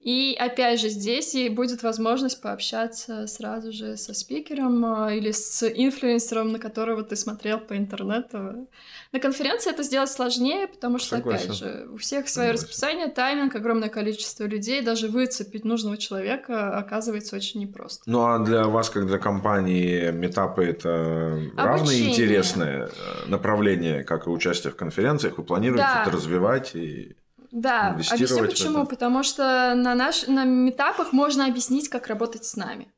[0.00, 5.62] И опять же здесь и будет возможность пообщаться сразу же со спикером а, или с
[5.62, 8.66] инфлюенсером, на которого ты смотрел по интернету.
[9.12, 11.50] На конференции это сделать сложнее, потому что, Согласен.
[11.50, 12.66] опять же, у всех свое Согласен.
[12.66, 18.04] расписание, тайминг, огромное количество людей, даже выцепить нужного человека оказывается очень непросто.
[18.06, 24.30] Ну а для вас, как для компании, метапы это равно интересное э, направление, как и
[24.30, 25.36] участие в конференциях?
[25.36, 26.02] Вы планируете да.
[26.02, 27.16] это развивать и
[27.50, 28.86] да, объясню почему.
[28.86, 32.92] Потому что на, наш, на метапах можно объяснить, как работать с нами.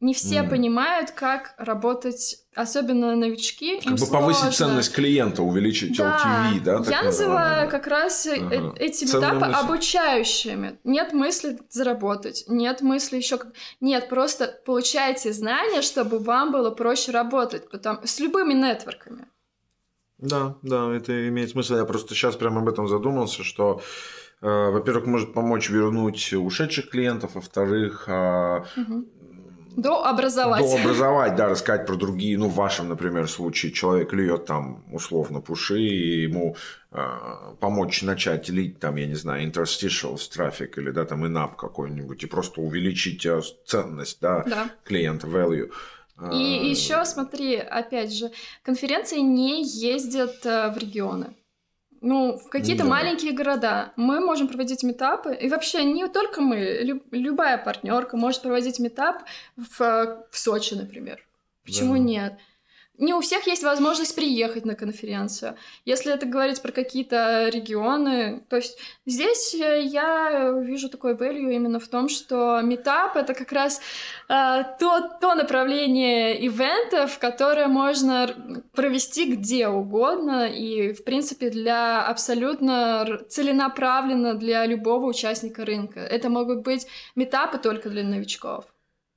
[0.00, 0.48] Не все mm.
[0.48, 3.80] понимают, как работать, особенно новички.
[3.82, 4.18] Как бы сложно.
[4.18, 6.50] повысить ценность клиента, увеличить да.
[6.54, 6.82] LTV, да?
[6.90, 8.74] Я называю как раз э, ага.
[8.78, 10.78] эти метапы обучающими.
[10.84, 13.40] Нет мысли заработать, нет мысли еще...
[13.82, 19.26] Нет, просто получайте знания, чтобы вам было проще работать потом, с любыми нетворками.
[20.20, 21.76] Да, да, это имеет смысл.
[21.76, 23.80] Я просто сейчас прямо об этом задумался, что
[24.42, 29.06] э, во-первых, может помочь вернуть ушедших клиентов, во-вторых, э, угу.
[29.76, 30.62] Дообразовать.
[30.62, 32.36] Дообразовать, да, рассказать про другие.
[32.36, 36.56] Ну, в вашем, например, случае человек льет там условно пуши, и ему
[36.90, 37.00] э,
[37.60, 42.26] помочь начать лить там, я не знаю, interstitials трафик или да, там инап какой-нибудь, и
[42.26, 44.70] просто увеличить э, ценность, да, да.
[44.84, 45.70] клиента, value.
[46.32, 48.30] И а, еще смотри, опять же,
[48.62, 51.34] конференции не ездят э, в регионы
[52.00, 52.88] ну, в какие-то да.
[52.88, 53.92] маленькие города.
[53.96, 59.24] Мы можем проводить метапы, и вообще не только мы, лю- любая партнерка может проводить метап
[59.56, 61.26] в, в Сочи, например.
[61.64, 61.98] Почему да.
[61.98, 62.38] нет?
[63.00, 65.56] Не у всех есть возможность приехать на конференцию.
[65.86, 71.80] Если это говорить про какие-то регионы, то есть здесь э, я вижу такой value именно
[71.80, 73.80] в том, что метап это как раз
[74.28, 78.28] э, то, то направление ивентов, которое можно
[78.74, 86.00] провести где угодно и, в принципе, для абсолютно целенаправленно для любого участника рынка.
[86.00, 86.86] Это могут быть
[87.16, 88.66] метапы только для новичков.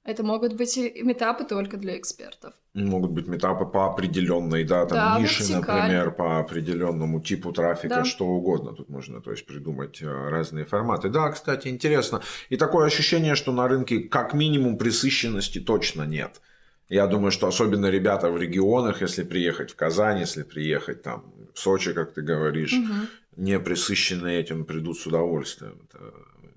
[0.05, 2.53] Это могут быть метапы только для экспертов.
[2.73, 5.75] Могут быть метапы по определенной, да, там да, ниши, вертикаль.
[5.77, 8.03] например, по определенному типу трафика, да.
[8.03, 8.73] что угодно.
[8.73, 11.07] Тут можно, то есть, придумать э, разные форматы.
[11.07, 12.21] Да, кстати, интересно.
[12.49, 16.41] И такое ощущение, что на рынке как минимум присыщенности точно нет.
[16.89, 21.59] Я думаю, что особенно ребята в регионах, если приехать в Казань, если приехать там в
[21.59, 22.93] Сочи, как ты говоришь, угу.
[23.37, 25.79] не присыщенные этим придут с удовольствием.
[25.89, 26.13] Это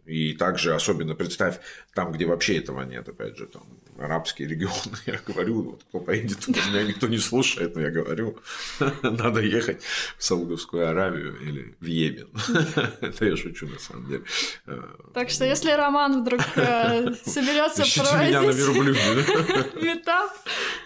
[0.07, 1.59] и также особенно представь
[1.95, 3.63] там, где вообще этого нет, опять же, там
[3.99, 8.39] арабские регионы, я говорю, вот кто поедет туда, меня никто не слушает, но я говорю,
[9.03, 9.83] надо ехать
[10.17, 12.29] в Саудовскую Аравию или в Йемен.
[13.01, 14.25] Это я шучу на самом деле.
[15.15, 20.31] Так что если Роман вдруг э, соберется проводить метап,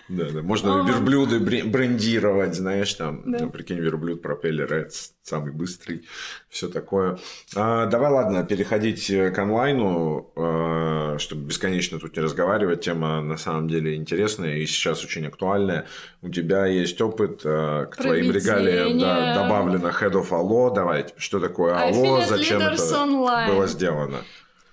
[0.09, 4.95] да, да, можно верблюды брендировать, знаешь, там, прикинь, верблюд пропеллер, это
[5.31, 6.03] самый быстрый,
[6.49, 7.19] все такое.
[7.57, 12.81] А, давай, ладно, переходить к онлайну, а, чтобы бесконечно тут не разговаривать.
[12.83, 15.87] Тема на самом деле интересная и сейчас очень актуальная.
[16.23, 20.75] У тебя есть опыт а, к твоим регалиям да, добавлено Head of Allo.
[20.75, 23.07] Давай, что такое Allo, зачем это
[23.49, 24.19] было сделано?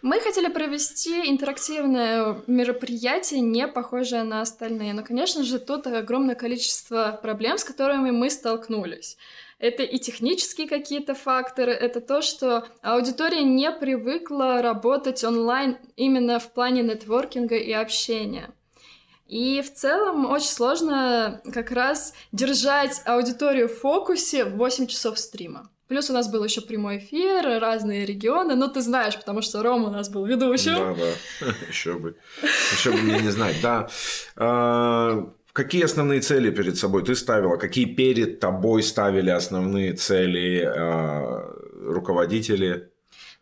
[0.04, 4.94] Мы хотели провести интерактивное мероприятие, не похожее на остальные.
[4.94, 9.18] Но, конечно же, тут огромное количество проблем, с которыми мы столкнулись.
[9.60, 16.54] Это и технические какие-то факторы, это то, что аудитория не привыкла работать онлайн именно в
[16.54, 18.52] плане нетворкинга и общения.
[19.26, 25.72] И в целом очень сложно как раз держать аудиторию в фокусе в 8 часов стрима.
[25.88, 28.56] Плюс у нас был еще прямой эфир, разные регионы.
[28.56, 30.76] Ну, ты знаешь, потому что Рома у нас был ведущим.
[30.76, 31.54] Да, да.
[31.70, 32.16] Еще бы.
[32.74, 33.56] Еще бы мне не знать.
[33.62, 33.88] Да.
[34.36, 37.56] А, какие основные цели перед собой ты ставила?
[37.56, 42.90] Какие перед тобой ставили основные цели а, руководители?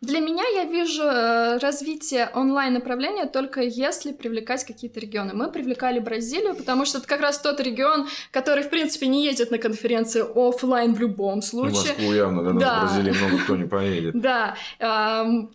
[0.02, 5.32] Для меня я вижу э, развитие онлайн-направления только если привлекать какие-то регионы.
[5.32, 9.50] Мы привлекали Бразилию, потому что это как раз тот регион, который, в принципе, не ездит
[9.50, 11.94] на конференции офлайн в любом случае.
[11.94, 12.78] В Москву явно, да, да.
[12.78, 14.14] в Бразилии много кто не поедет.
[14.26, 14.56] Да.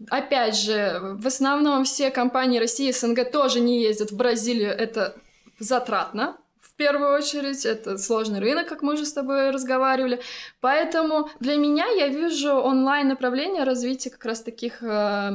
[0.09, 4.71] Опять же, в основном все компании России СНГ тоже не ездят в Бразилию.
[4.71, 5.15] Это
[5.59, 6.37] затратно,
[6.81, 10.19] первую очередь, это сложный рынок, как мы уже с тобой разговаривали.
[10.61, 15.31] Поэтому для меня я вижу онлайн-направление развития как раз таких э,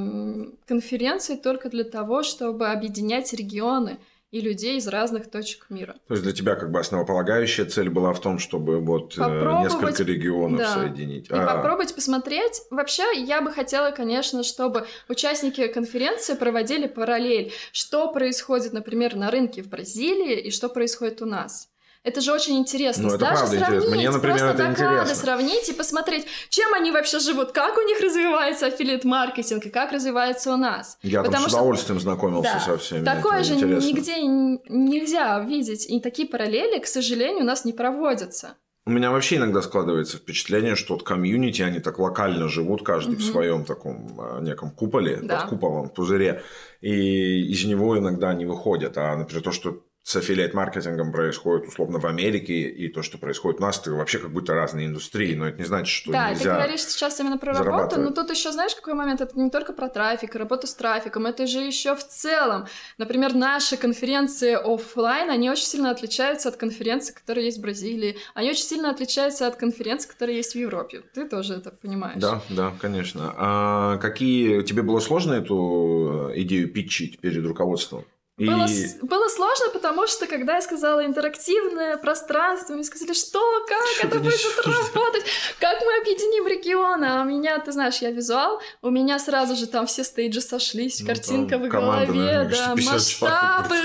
[0.66, 3.98] конференций только для того, чтобы объединять регионы
[4.30, 5.96] и людей из разных точек мира.
[6.08, 9.20] То есть для тебя как бы основополагающая цель была в том, чтобы вот э,
[9.62, 10.74] несколько регионов да.
[10.74, 11.28] соединить.
[11.28, 11.56] И а...
[11.56, 12.62] попробовать посмотреть.
[12.70, 19.62] Вообще, я бы хотела, конечно, чтобы участники конференции проводили параллель, что происходит, например, на рынке
[19.62, 21.68] в Бразилии и что происходит у нас.
[22.06, 23.02] Это же очень интересно.
[23.02, 23.96] Ну, это Даже правда сравнить, интересно.
[23.96, 25.14] Мне, например, просто это доклады интересно.
[25.16, 30.54] сравнить и посмотреть, чем они вообще живут, как у них развивается аффилиат-маркетинг и как развивается
[30.54, 30.98] у нас.
[31.02, 32.08] Я Потому там с удовольствием что...
[32.08, 33.04] знакомился да, со всеми.
[33.04, 33.88] Такое же интересно.
[33.88, 35.90] нигде нельзя увидеть.
[35.90, 38.54] И такие параллели, к сожалению, у нас не проводятся.
[38.88, 43.22] У меня вообще иногда складывается впечатление, что вот комьюнити, они так локально живут, каждый угу.
[43.22, 45.40] в своем таком а, неком куполе, да.
[45.40, 46.44] под куполом, пузыре,
[46.80, 48.96] и из него иногда не выходят.
[48.96, 53.64] А, например, то, что с аффилиат-маркетингом происходит условно в Америке, и то, что происходит у
[53.64, 56.50] нас, это вообще как будто разные индустрии, но это не значит, что да, нельзя Да,
[56.50, 59.20] ты говоришь сейчас именно про работу, но тут еще знаешь, какой момент?
[59.20, 62.66] Это не только про трафик, работу с трафиком, это же еще в целом.
[62.98, 68.50] Например, наши конференции офлайн, они очень сильно отличаются от конференций, которые есть в Бразилии, они
[68.50, 71.02] очень сильно отличаются от конференций, которые есть в Европе.
[71.14, 72.20] Ты тоже это понимаешь.
[72.20, 73.34] Да, да, конечно.
[73.36, 74.62] А какие...
[74.62, 78.04] Тебе было сложно эту э, идею питчить перед руководством?
[78.38, 78.46] И...
[78.46, 78.66] Было,
[79.00, 84.18] было сложно, потому что, когда я сказала интерактивное пространство, мне сказали, что, как что это
[84.18, 85.24] будет работать,
[85.58, 87.06] как мы объединим регионы.
[87.06, 91.00] А у меня, ты знаешь, я визуал, у меня сразу же там все стейджи сошлись,
[91.00, 93.76] ну, картинка в голове, наверное, да, масштабы.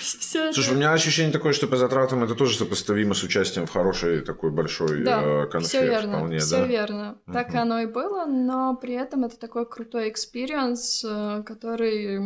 [0.00, 0.74] Все Слушай, это...
[0.74, 4.52] у меня ощущение такое, что по затратам это тоже сопоставимо с участием в хорошей такой
[4.52, 5.66] большой да, э, конфе.
[5.66, 6.64] Все верно, вполне, все да?
[6.66, 7.18] верно.
[7.26, 7.32] Угу.
[7.32, 12.20] Так оно и было, но при этом это такой крутой experience, э, который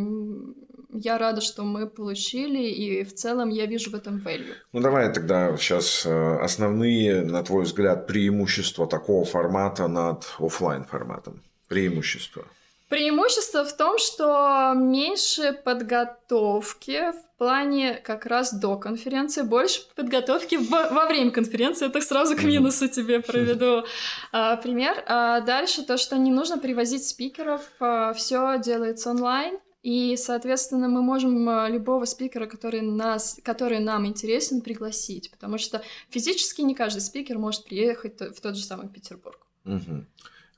[0.89, 4.53] я рада, что мы получили, и в целом я вижу в этом value.
[4.73, 11.41] Ну, давай тогда сейчас э, основные, на твой взгляд, преимущества такого формата над офлайн форматом.
[11.67, 12.45] Преимущества.
[12.89, 20.89] Преимущество в том, что меньше подготовки в плане как раз до конференции, больше подготовки во,
[20.89, 21.87] во время конференции.
[21.87, 23.83] Это сразу к минусу тебе проведу
[24.31, 25.03] а, пример.
[25.05, 29.59] А дальше то, что не нужно привозить спикеров, а, все делается онлайн.
[29.87, 35.81] И, соответственно, мы можем э, любого спикера, который, нас, который нам интересен, пригласить, потому что
[36.09, 39.39] физически не каждый спикер может приехать в тот же самый Петербург.
[39.63, 40.05] Угу.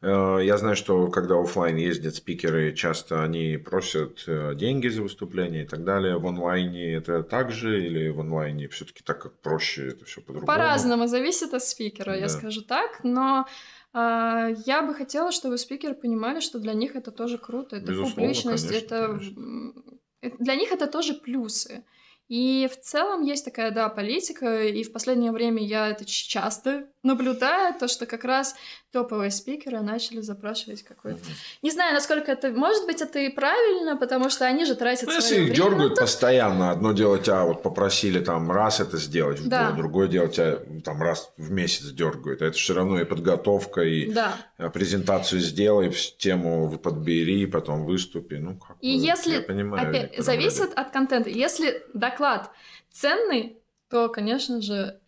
[0.01, 5.67] Я знаю, что когда офлайн ездят спикеры, часто они просят э, деньги за выступление и
[5.67, 6.17] так далее.
[6.17, 10.47] В онлайне это так же или в онлайне все-таки так как проще это все по-другому?
[10.47, 12.15] По-разному, зависит от спикера, да.
[12.15, 13.45] я скажу так, но
[13.93, 18.67] я бы хотела, чтобы спикеры понимали, что для них это тоже круто, это Безусловно, публичность,
[18.67, 20.35] конечно, это конечно.
[20.39, 21.83] для них это тоже плюсы.
[22.27, 27.73] И в целом есть такая, да, политика, и в последнее время я это часто наблюдаю,
[27.73, 28.55] то, что как раз
[28.91, 31.19] топовые спикеры начали запрашивать какой-то...
[31.19, 31.59] Mm-hmm.
[31.61, 32.49] Не знаю, насколько это...
[32.49, 36.01] Может быть, это и правильно, потому что они же тратят ну, если их дергают то...
[36.01, 39.67] постоянно, одно дело тебя вот попросили там раз это сделать да.
[39.67, 42.41] год, другое дело тебя там раз в месяц дергают.
[42.41, 44.35] Это все равно и подготовка, и да.
[44.73, 48.35] презентацию сделай, тему подбери, потом выступи.
[48.35, 49.35] Ну, как и бы, если...
[49.35, 51.29] Я понимаю, опять, зависит от контента.
[51.29, 52.49] Если доклад
[52.91, 53.57] ценный,
[53.89, 54.99] то, конечно же,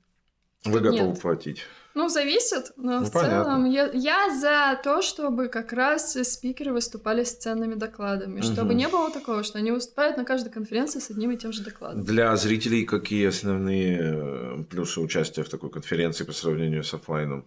[0.65, 1.21] вы готовы нет.
[1.21, 1.63] платить.
[1.93, 3.43] Ну, зависит, но ну, в понятно.
[3.43, 8.47] целом я, я за то, чтобы как раз спикеры выступали с ценными докладами, угу.
[8.47, 11.63] чтобы не было такого, что они выступают на каждой конференции с одним и тем же
[11.63, 12.03] докладом.
[12.03, 17.45] Для зрителей какие основные э, плюсы участия в такой конференции по сравнению с офлайном?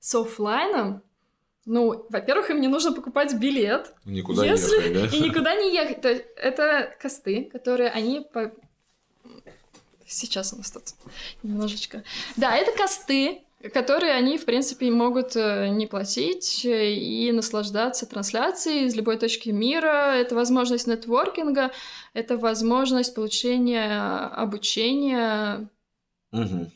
[0.00, 1.02] С офлайном?
[1.64, 3.94] Ну, во-первых, им не нужно покупать билет.
[4.04, 4.76] Никуда если...
[4.76, 5.16] не ехать, да?
[5.16, 6.00] И никуда не ехать.
[6.00, 8.52] То есть это косты, которые они по...
[10.06, 10.82] Сейчас у нас тут
[11.42, 12.02] немножечко.
[12.36, 18.86] Да, это косты, которые они, в принципе, могут э, не платить э, и наслаждаться трансляцией
[18.86, 20.14] из любой точки мира.
[20.14, 21.70] Это возможность нетворкинга,
[22.14, 23.98] это возможность получения
[24.34, 25.68] обучения.
[26.32, 26.70] Угу.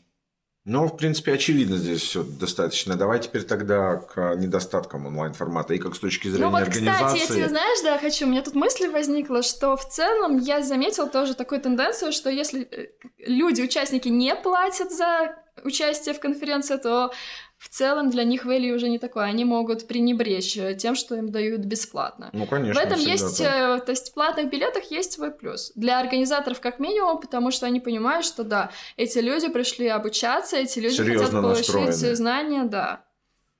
[0.69, 2.97] Ну, в принципе, очевидно здесь все достаточно.
[2.97, 7.19] Давай теперь тогда к недостаткам онлайн-формата и как с точки зрения ну, вот, организации.
[7.19, 10.61] кстати, я тебе знаешь, да, хочу, у меня тут мысль возникла, что в целом я
[10.61, 12.87] заметила тоже такую тенденцию, что если э,
[13.19, 17.11] люди, участники не платят за участие в конференции, то
[17.57, 19.25] в целом для них value уже не такое.
[19.25, 22.29] Они могут пренебречь тем, что им дают бесплатно.
[22.33, 22.79] Ну, конечно.
[22.79, 23.79] В этом есть, так.
[23.81, 25.71] Э, то есть в платных билетах есть свой плюс.
[25.75, 30.79] Для организаторов как минимум, потому что они понимают, что да, эти люди пришли обучаться, эти
[30.79, 33.07] люди Серьезно хотят получить знания, да.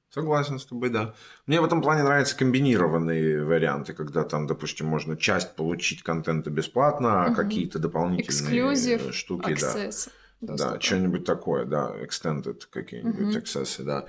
[0.09, 1.13] Согласен с тобой, да.
[1.47, 7.25] Мне в этом плане нравятся комбинированные варианты, когда там, допустим, можно часть получить контента бесплатно,
[7.25, 7.35] а угу.
[7.35, 10.05] какие-то дополнительные Exclusive штуки, access.
[10.05, 10.11] да.
[10.41, 13.43] Да, что-нибудь такое, да, extended какие-нибудь mm-hmm.
[13.43, 14.05] accesses, да.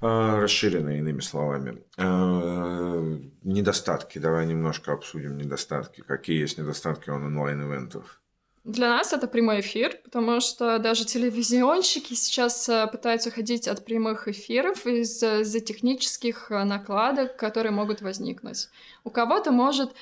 [0.00, 1.82] А, расширенные, иными словами.
[1.96, 4.18] А, недостатки.
[4.18, 6.02] Давай немножко обсудим недостатки.
[6.02, 8.20] Какие есть недостатки онлайн-ивентов?
[8.66, 14.26] Для нас это прямой эфир, потому что даже телевизионщики сейчас э, пытаются ходить от прямых
[14.26, 18.68] эфиров из-за технических э, накладок, которые могут возникнуть.
[19.04, 19.92] У кого-то может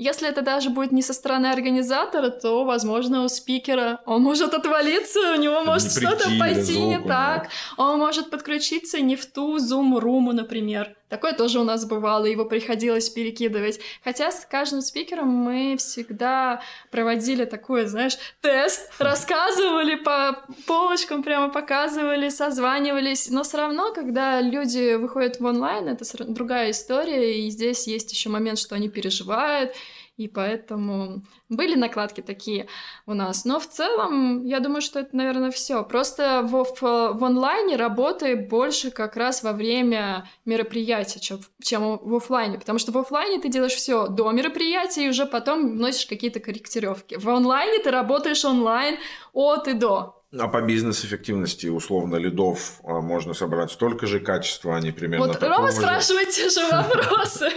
[0.00, 5.34] если это даже будет не со стороны организатора, то, возможно, у спикера он может отвалиться,
[5.34, 10.96] у него может что-то пойти не так, он может подключиться не в ту Zoom-руму, например.
[11.10, 13.80] Такое тоже у нас бывало, его приходилось перекидывать.
[14.04, 22.28] Хотя с каждым спикером мы всегда проводили такой, знаешь, тест, рассказывали по полочкам, прямо показывали,
[22.28, 23.28] созванивались.
[23.28, 28.30] Но все равно, когда люди выходят в онлайн, это другая история, и здесь есть еще
[28.30, 29.74] момент, что они переживают,
[30.20, 32.66] и поэтому были накладки такие
[33.06, 33.46] у нас.
[33.46, 35.82] Но в целом, я думаю, что это, наверное, все.
[35.82, 42.14] Просто в, в, в онлайне работает больше как раз во время мероприятия, чем, чем в
[42.14, 42.58] офлайне.
[42.58, 47.14] Потому что в офлайне ты делаешь все до мероприятия и уже потом вносишь какие-то корректировки.
[47.14, 48.98] В онлайне ты работаешь онлайн
[49.32, 50.19] от и до.
[50.38, 55.72] А по бизнес-эффективности, условно, лидов а, можно собрать столько же качества, они примерно Вот Рома
[55.72, 57.50] спрашивает те же вопросы.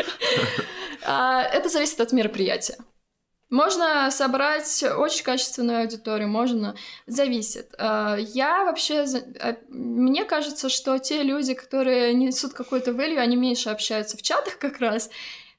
[1.06, 2.78] А, это зависит от мероприятия.
[3.52, 7.76] Можно собрать очень качественную аудиторию, можно, зависит.
[7.78, 9.06] А, я вообще,
[9.70, 14.80] мне кажется, что те люди, которые несут какой-то value, они меньше общаются в чатах как
[14.80, 15.12] раз,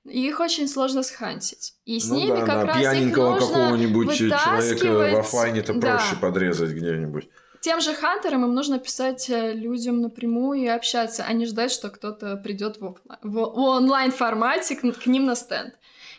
[0.05, 1.75] их очень сложно схантить.
[1.85, 2.65] И с ну ними да, как да.
[2.67, 4.87] раз Пьяненького какого-нибудь человека
[5.17, 5.97] в офлайне-то Да.
[5.97, 7.29] проще подрезать где-нибудь.
[7.61, 11.89] Тем же хантерам им нужно писать э, людям напрямую и общаться, а не ждать, что
[11.89, 15.73] кто-то придет в, оффла- в, в онлайн формате к, к ним на стенд.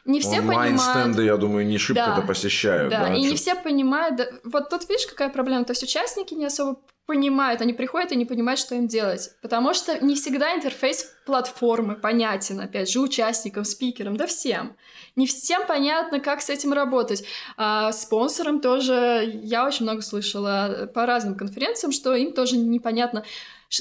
[0.06, 0.72] Не все понимают.
[0.80, 2.28] Онлайн-стенды, я думаю, не шибко-то Да.
[2.28, 2.90] посещают.
[2.90, 4.16] Да, и не чё- все понимают.
[4.16, 4.26] да.
[4.44, 5.66] Вот тут видишь, какая проблема.
[5.66, 9.32] То есть участники не особо понимают, они приходят и не понимают, что им делать.
[9.42, 14.76] Потому что не всегда интерфейс платформы понятен, опять же, участникам, спикерам, да всем.
[15.16, 17.24] Не всем понятно, как с этим работать.
[17.58, 23.24] А спонсорам тоже, я очень много слышала по разным конференциям, что им тоже непонятно,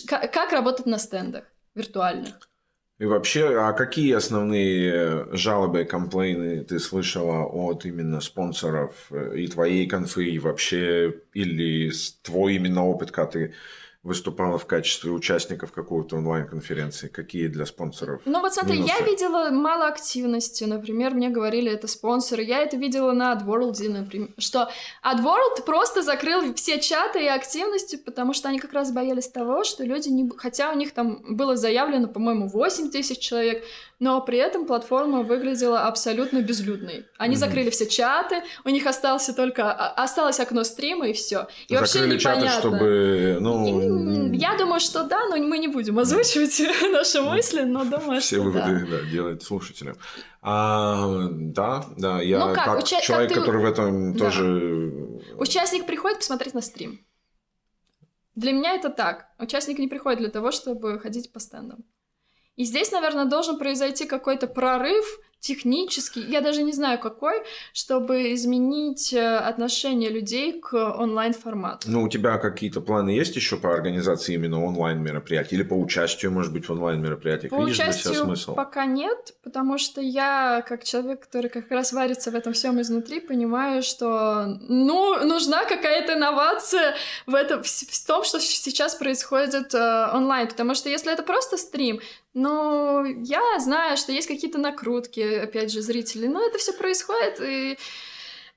[0.07, 1.45] как работать на стендах
[1.75, 2.39] виртуальных.
[2.99, 9.49] И вообще, а какие основные э, жалобы комплейны ты слышала от именно спонсоров э, и
[9.49, 11.91] твоей конфы, и вообще, или
[12.23, 13.55] твой именно опыт, когда ты
[14.05, 17.09] выступала в качестве участников какой-то онлайн-конференции?
[17.09, 18.21] Какие для спонсоров?
[18.27, 19.05] Ну вот смотри, я минусы?
[19.05, 20.65] видела мало активности.
[20.65, 22.45] Например, мне говорили, это спонсоры.
[22.45, 24.71] Я это видела на AdWorld, например, что
[25.03, 29.85] AdWorld просто закрыл все чаты и активности, потому что они как раз боялись того, что
[29.85, 30.31] люди не...
[30.37, 33.65] Хотя у них там было заявлено, по-моему, 8 тысяч человек,
[34.05, 37.07] но при этом платформа выглядела абсолютно безлюдной.
[37.17, 37.41] Они Мгм.
[37.41, 39.73] закрыли все чаты, у них остался только...
[39.73, 41.47] а- Осталось окно стрима, и все.
[41.69, 42.61] И вообще Закрыли чаты, непонятно.
[42.61, 46.61] чтобы, ну, Я думаю, что да, но мы не будем озвучивать
[46.93, 48.67] наши мысли, но думаю, все что да.
[48.67, 49.97] выводы да, делать слушателям.
[50.43, 54.25] А, да, да, я Ну как, как, уча- как человек, ты- который в этом Да.
[54.27, 55.03] тоже...
[55.39, 57.01] Участник приходит посмотреть на стрим.
[58.35, 59.29] Для меня это так.
[59.39, 61.79] Участник не приходит для того, чтобы ходить по стендам.
[62.57, 65.05] И здесь, наверное, должен произойти какой-то прорыв
[65.45, 67.43] технический, я даже не знаю какой,
[67.75, 71.91] чтобы изменить э, отношение людей к онлайн-формату.
[71.91, 75.57] Ну, у тебя какие-то планы есть еще по организации именно онлайн-мероприятий?
[75.57, 77.51] Или по участию, может быть, в онлайн-мероприятиях?
[77.51, 78.55] По Видишь участию смысл?
[78.55, 83.21] пока нет, потому что я, как человек, который как раз варится в этом всем изнутри,
[83.21, 86.95] понимаю, что ну, нужна какая-то инновация
[87.27, 90.49] в, этом, в том, что сейчас происходит э, онлайн.
[90.49, 92.01] Потому что если это просто стрим,
[92.35, 97.79] ну, я знаю, что есть какие-то накрутки, опять же, зрителей, но это все происходит, и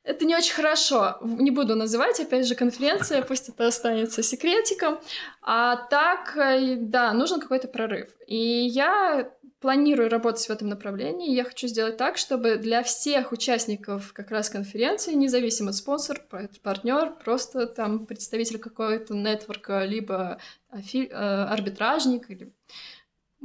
[0.04, 1.18] это не очень хорошо.
[1.22, 5.00] Не буду называть, опять же, конференция, пусть это останется секретиком.
[5.42, 8.08] А так, э, да, нужен какой-то прорыв.
[8.26, 11.36] И я планирую работать в этом направлении.
[11.36, 17.12] Я хочу сделать так, чтобы для всех участников как раз конференции, независимо спонсор, пар- партнер,
[17.24, 20.40] просто там представитель какого-то нетворка, либо
[20.72, 22.54] э, арбитражник, или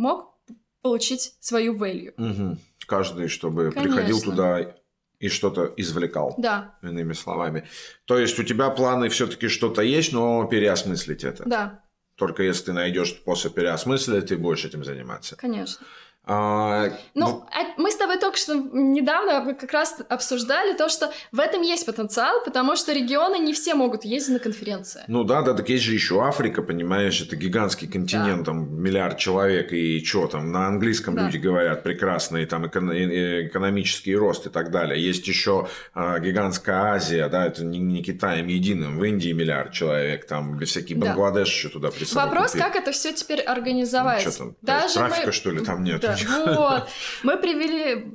[0.03, 0.35] мог
[0.83, 2.13] получить свою value.
[2.17, 2.59] Мгм.
[2.87, 3.83] Каждый, чтобы Конечно.
[3.83, 4.75] приходил туда
[5.21, 7.69] и что-то извлекал, Да, иными словами.
[8.07, 11.45] То есть у тебя планы все-таки что-то есть, но переосмыслить это.
[11.47, 11.85] да,
[12.17, 15.37] Только если ты найдешь способ переосмыслить, ты будешь этим заниматься.
[15.37, 15.87] конечно.
[16.25, 21.41] А, Ну, а мы с тобой только что недавно как раз обсуждали то, что в
[21.41, 25.03] этом есть потенциал, потому что регионы не все могут ездить на конференции.
[25.09, 29.73] Ну да, да, так есть же еще Африка, понимаешь, это гигантский континент, там миллиард человек,
[29.73, 31.25] и что там, на английском Да.
[31.27, 35.05] люди говорят прекрасно, и там эконо- э, экономический рост и так далее.
[35.05, 40.27] Есть еще а, гигантская Азия, да, это не, не Китаем единым, в Индии миллиард человек,
[40.29, 41.07] там всякий Да.
[41.09, 42.31] Бангладеш еще туда присылают.
[42.33, 44.25] Вопрос, как это все теперь организовать.
[44.25, 46.01] Ну, что там, Даже трафика, мы- что ли, там нет?
[46.01, 46.12] Да,
[46.47, 46.89] вот.
[47.23, 48.07] Мы привели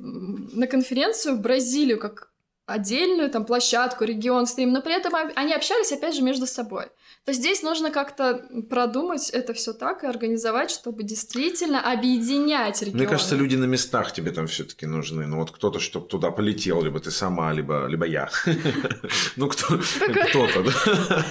[0.52, 2.30] на конференцию Бразилию как
[2.66, 6.86] отдельную там площадку, регион, стрим, но при этом они общались опять же между собой.
[7.24, 12.98] То здесь нужно как-то продумать это все так и организовать, чтобы действительно объединять регионы.
[12.98, 15.26] Мне кажется, люди на местах тебе там все-таки нужны.
[15.26, 18.28] Ну вот кто-то, чтобы туда полетел, либо ты сама, либо, либо я.
[19.36, 20.64] Ну кто, кто-то?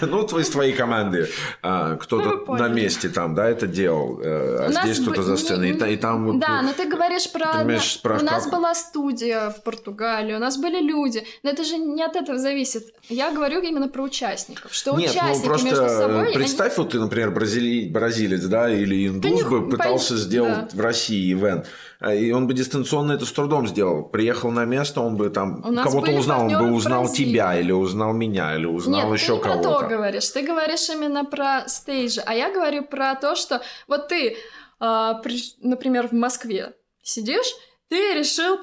[0.07, 1.29] Ну из твоей команды
[1.61, 5.37] а, Ну, кто-то вы на месте там, да, это делал, э, а здесь кто-то за
[5.37, 5.71] сценой.
[5.71, 7.63] И там Да, ну, но ты говоришь про...
[7.63, 11.23] у нас была студия в Португалии, у нас были люди.
[11.43, 12.93] Но это же не от этого зависит.
[13.09, 14.73] Я говорю именно про участников.
[14.73, 16.15] Что ну участники между собой...
[16.17, 20.17] э, они- представь, вот ты, например, бразили- бразилец, да, или индус не- бы пытался пон-
[20.17, 21.65] сделать в России ивент,
[21.99, 24.03] а, и он бы дистанционно это с трудом сделал.
[24.03, 28.55] Приехал на место, он бы там кого-то узнал, он бы узнал тебя, или узнал меня,
[28.55, 29.79] или узнал Нет, еще ты не про кого-то.
[29.81, 30.29] то говоришь.
[30.29, 32.21] Ты говоришь именно про стейджи.
[32.25, 34.37] А я говорю про то, что вот ты,
[34.79, 37.47] а, при- например, в Москве сидишь,
[37.89, 38.57] ты решил...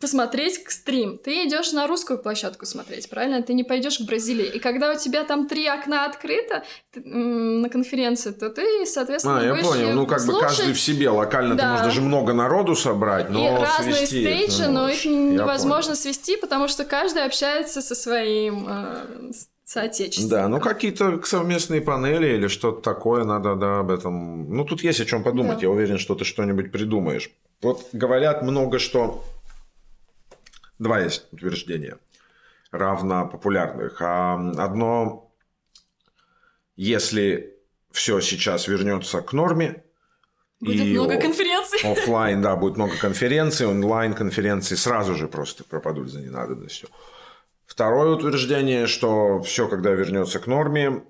[0.00, 1.18] посмотреть стрим.
[1.18, 3.42] Ты идешь на русскую площадку смотреть, правильно?
[3.42, 4.46] Ты не пойдешь к Бразилии.
[4.46, 9.44] И когда у тебя там три окна открыто ты, на конференции, то ты, соответственно, А,
[9.44, 9.92] я понял.
[9.92, 10.40] Ну, как слушать.
[10.42, 11.10] бы каждый в себе.
[11.10, 11.62] Локально Да.
[11.62, 15.04] ты можешь даже много народу собрать, но и разные свести это стейджи, не но можешь.
[15.04, 16.02] их невозможно понял.
[16.02, 19.32] свести, потому что каждый общается со своим э,
[19.64, 20.38] соотечественником.
[20.38, 24.54] Да, ну какие-то совместные панели или что-то такое, надо, да, об этом.
[24.54, 25.56] Ну, тут есть о чем подумать.
[25.58, 25.62] Да.
[25.62, 27.30] Я уверен, что ты что-нибудь придумаешь.
[27.62, 29.24] Вот говорят много, что
[30.78, 31.98] два есть утверждения
[32.70, 34.00] равнопопулярных.
[34.00, 35.32] А одно,
[36.74, 37.56] если
[37.90, 39.82] все сейчас вернется к норме,
[40.58, 41.80] Будет и много конференций.
[41.84, 46.88] Оффлайн, да, будет много конференций, онлайн-конференции сразу же просто пропадут за ненадобностью.
[47.66, 51.02] Второе утверждение, что все, когда вернется к норме,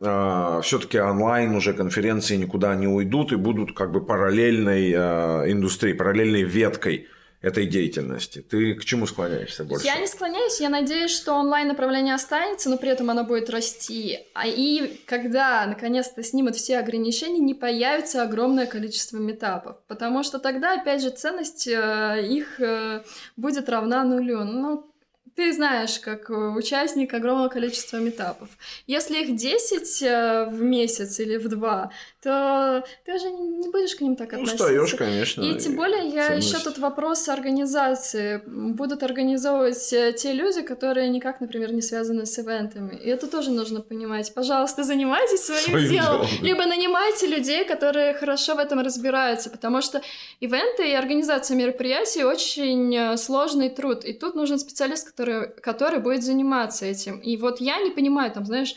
[0.62, 6.42] все-таки онлайн уже конференции никуда не уйдут и будут как бы параллельной э, индустрией, параллельной
[6.42, 7.08] веткой
[7.42, 8.40] этой деятельности.
[8.40, 9.86] Ты к чему склоняешься больше?
[9.86, 14.20] Я не склоняюсь, я надеюсь, что онлайн-направление останется, но при этом оно будет расти.
[14.34, 19.76] А и когда наконец-то снимут все ограничения, не появится огромное количество метапов.
[19.86, 23.02] Потому что тогда, опять же, ценность э, их э,
[23.36, 24.44] будет равна нулю.
[24.44, 24.90] Ну,
[25.36, 28.48] ты знаешь, как э, участник огромного количества метапов.
[28.86, 31.90] Если их 10 э, в месяц или в два,
[32.22, 34.64] то ты уже не будешь к ним так Ну, относиться.
[34.64, 35.42] устаешь, конечно.
[35.42, 36.48] И тем более я ценность.
[36.52, 38.40] еще тут вопрос организации.
[38.46, 42.96] Будут организовывать э, те люди, которые никак, например, не связаны с ивентами.
[42.96, 44.32] И это тоже нужно понимать.
[44.34, 46.26] Пожалуйста, занимайтесь своим, Своим делом.
[46.26, 46.26] делом.
[46.42, 49.50] Либо нанимайте людей, которые хорошо в этом разбираются.
[49.50, 50.00] Потому что
[50.40, 54.04] ивенты и организация мероприятий очень сложный труд.
[54.04, 55.25] И тут нужен специалист, который,
[55.62, 57.18] который будет заниматься этим.
[57.18, 58.74] И вот я не понимаю, там, знаешь,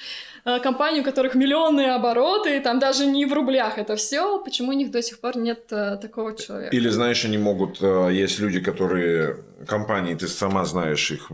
[0.64, 4.90] компании, у которых миллионные обороты, там даже не в рублях это все, почему у них
[4.92, 6.76] до сих пор нет э, такого человека.
[6.76, 7.78] Или, знаешь, они могут...
[7.82, 9.36] э, Есть люди, которые...
[9.68, 11.28] Компании, ты сама знаешь, их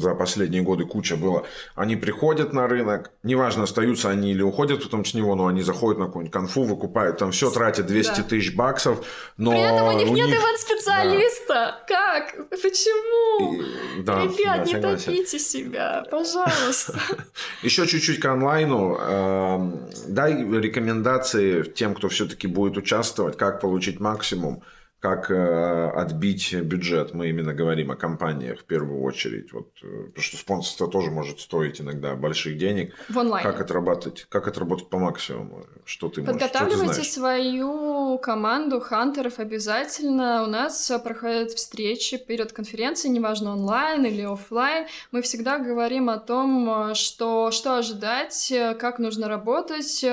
[0.00, 1.44] за последние годы куча было.
[1.74, 5.98] Они приходят на рынок, неважно, остаются они или уходят потом с него, но они заходят
[5.98, 8.22] на какую-нибудь конфу, выкупают там все, тратят 200 Да.
[8.22, 9.04] тысяч баксов,
[9.36, 9.50] но...
[9.50, 11.74] При этом у них нет них- ивент-специалиста.
[11.86, 12.48] Как?
[12.48, 13.62] Почему?
[13.62, 15.04] И- да, Ребят, да, не согласен.
[15.12, 16.98] топите себя, пожалуйста.
[17.62, 18.96] Еще чуть-чуть онлайну.
[18.98, 24.62] Эм, Дай рекомендации тем, кто все-таки будет участвовать, как получить максимум,
[25.00, 27.14] как э, отбить бюджет.
[27.14, 29.50] Мы именно говорим о компаниях в первую очередь.
[29.52, 32.94] Вот, э, потому что спонсорство тоже может стоить иногда больших денег.
[33.08, 33.42] В онлайн.
[33.42, 35.64] Как отработать, как отработать по максимуму?
[35.86, 40.44] Что ты можешь, что ты Подготавливайте свою команду хантеров обязательно.
[40.44, 44.86] У нас э, проходят встречи перед конференцией, неважно онлайн или оффлайн.
[45.12, 50.04] Мы всегда говорим о том, что, что ожидать, как нужно работать.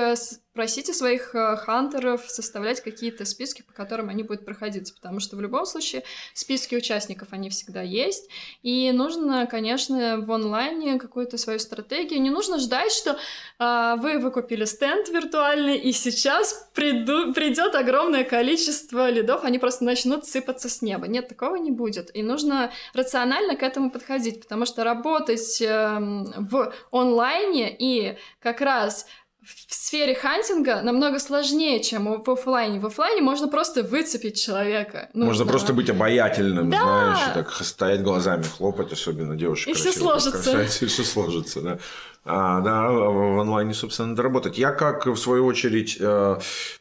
[0.58, 5.36] Э, Просите своих э, хантеров составлять какие-то списки, по которым они будут проходиться, потому что
[5.36, 6.02] в любом случае
[6.34, 8.28] списки участников, они всегда есть.
[8.62, 12.20] И нужно, конечно, в онлайне какую-то свою стратегию.
[12.20, 13.18] Не нужно ждать, что
[13.58, 20.26] а, вы выкупили стенд виртуальный, и сейчас приду, придет огромное количество лидов, они просто начнут
[20.26, 21.06] сыпаться с неба.
[21.06, 22.14] Нет, такого не будет.
[22.14, 29.06] И нужно рационально к этому подходить, потому что работать эм, в онлайне и как раз
[29.48, 32.78] в сфере хантинга намного сложнее, чем в оффлайне.
[32.78, 35.08] В оффлайне можно просто выцепить человека.
[35.14, 35.50] Ну, Можно да.
[35.50, 36.78] просто быть обаятельным, Да.
[36.78, 39.68] знаешь, и так стоять глазами, хлопать, особенно девушек.
[39.68, 40.62] И так сложится.
[40.80, 41.78] И все сложится, да.
[42.24, 44.58] А, да, в онлайне, собственно, надо работать.
[44.58, 46.38] Я, как, в свою очередь, э,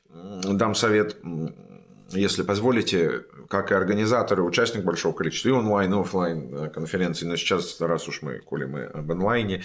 [0.09, 1.17] дам совет,
[2.09, 7.27] если позволите, как и организатор, и участник большого количества и онлайн, и офлайн э, конференций,
[7.29, 9.63] но сейчас, раз уж мы, коли мы об онлайне,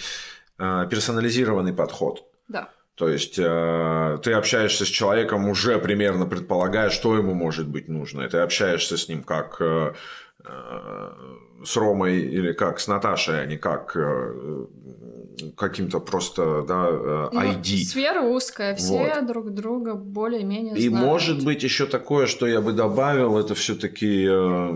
[0.57, 2.25] э, персонализированный подход.
[2.47, 2.69] Да.
[2.95, 8.21] То есть э, ты общаешься с человеком, уже примерно предполагая, что ему может быть нужно.
[8.23, 9.93] И ты общаешься с ним как э,
[10.45, 11.09] э,
[11.65, 14.67] с Ромой или как с Наташей, а не как э,
[15.57, 17.83] каким-то просто да, э, Ну, ID.
[17.83, 19.25] Сфера узкая, все Вот.
[19.25, 21.05] друг друга более-менее И знают.
[21.07, 24.27] может быть еще такое, что я бы добавил, это все-таки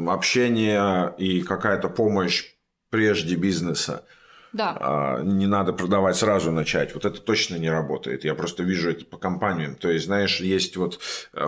[0.09, 2.45] общение и какая-то помощь
[2.89, 4.05] прежде бизнеса.
[4.53, 4.77] Да.
[4.79, 6.93] А, не надо продавать сразу начать.
[6.93, 8.23] Вот это точно не работает.
[8.23, 9.75] Я просто вижу это по компаниям.
[9.75, 10.99] То есть, знаешь, есть вот
[11.33, 11.45] э,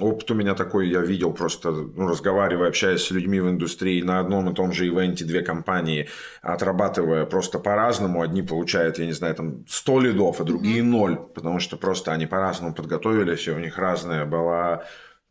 [0.00, 4.18] опыт у меня такой, я видел просто, ну, разговаривая, общаясь с людьми в индустрии, на
[4.18, 6.08] одном и том же ивенте две компании,
[6.42, 11.60] отрабатывая просто по-разному, одни получают, я не знаю, там 100 лидов, а другие ноль, потому
[11.60, 14.84] что просто они по-разному подготовились, и у них разная была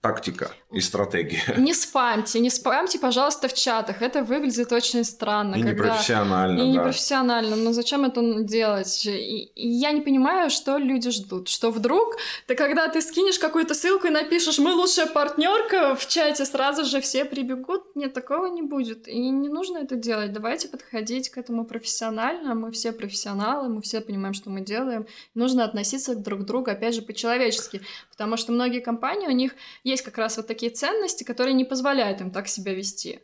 [0.05, 1.41] тактика и стратегия.
[1.57, 4.01] Не спамьте, не спамьте, пожалуйста, в чатах.
[4.01, 5.55] Это выглядит очень странно.
[5.55, 5.71] И когда...
[5.71, 6.67] непрофессионально, И да.
[6.67, 7.55] непрофессионально.
[7.55, 9.05] Но зачем это делать?
[9.05, 11.47] И, и я не понимаю, что люди ждут.
[11.47, 16.45] Что вдруг, ты когда ты скинешь какую-то ссылку и напишешь «Мы лучшая партнерка» в чате,
[16.45, 17.95] сразу же все прибегут?
[17.95, 19.07] Нет, такого не будет.
[19.07, 20.33] И не нужно это делать.
[20.33, 22.53] Давайте подходить к этому профессионально.
[22.53, 25.07] Мы все профессионалы, мы все понимаем, что мы делаем.
[25.35, 27.81] Нужно относиться друг к другу, опять же, по-человечески.
[28.11, 29.53] Потому что многие компании, у них
[29.83, 33.19] есть как раз вот такие ценности, которые не позволяют им так себя вести.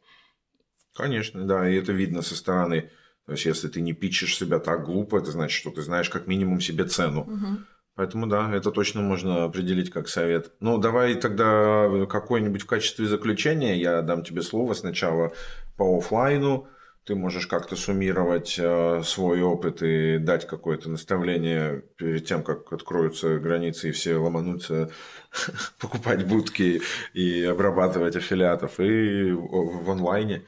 [0.95, 2.91] Конечно, да, и это видно со стороны.
[3.25, 6.27] То есть, если ты не пичешь себя так глупо, это значит, что ты знаешь как
[6.27, 7.21] минимум себе цену.
[7.21, 7.65] Угу.
[7.95, 10.53] Поэтому да, это точно можно определить как совет.
[10.59, 15.33] Ну, давай тогда какой-нибудь в качестве заключения я дам тебе слово сначала
[15.77, 16.67] по офлайну.
[17.11, 23.37] Ты можешь как-то суммировать э, свой опыт и дать какое-то наставление перед тем, как откроются
[23.37, 24.91] границы и все ломанутся
[25.77, 26.81] покупать будки
[27.13, 30.43] и обрабатывать аффилиатов и в онлайне.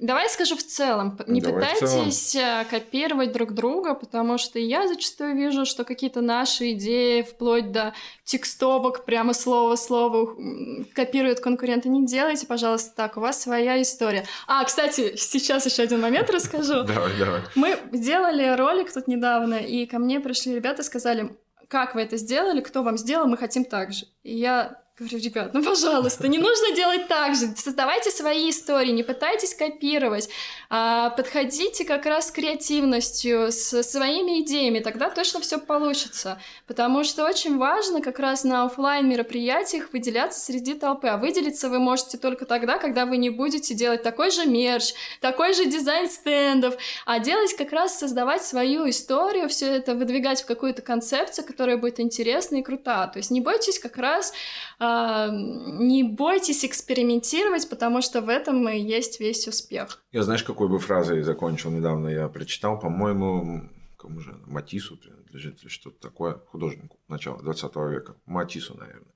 [0.00, 1.18] Давай скажу в целом.
[1.26, 6.72] Не Давай пытайтесь э, копировать друг друга, потому что я зачастую вижу, что какие-то наши
[6.72, 7.92] идеи, вплоть до
[8.24, 11.90] текстовок, прямо слово в слово м, копируют конкуренты.
[11.90, 13.16] Не делайте, пожалуйста, так.
[13.18, 14.24] У вас своя история.
[14.46, 16.82] А, кстати, сейчас еще один момент расскажу.
[16.84, 17.42] Давай, давай.
[17.54, 21.36] Мы сделали ролик тут недавно, и ко мне пришли ребята, сказали,
[21.68, 24.06] как вы это сделали, кто вам сделал, мы хотим так же.
[24.22, 27.48] И я говорю, ребят, ну, пожалуйста, не нужно делать так же.
[27.56, 30.28] Создавайте свои истории, не пытайтесь копировать.
[30.70, 36.40] А подходите как раз с креативностью, с своими идеями, тогда точно все получится.
[36.66, 41.08] Потому что очень важно как раз на офлайн мероприятиях выделяться среди толпы.
[41.08, 45.54] А выделиться вы можете только тогда, когда вы не будете делать такой же мерч, такой
[45.54, 46.76] же дизайн стендов,
[47.06, 52.00] а делать как раз создавать свою историю, все это выдвигать в какую-то концепцию, которая будет
[52.00, 53.06] интересна и крута.
[53.06, 54.32] То есть не бойтесь как раз
[54.78, 54.87] а,
[55.30, 60.02] не бойтесь экспериментировать, потому что в этом и есть весь успех.
[60.12, 65.68] Я знаешь, какой бы фразой закончил недавно, я прочитал, по-моему, кому же, Матису принадлежит или
[65.68, 69.12] что-то такое, художнику начала 20 века, Матису, наверное.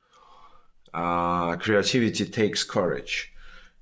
[0.93, 3.31] Uh, creativity takes courage.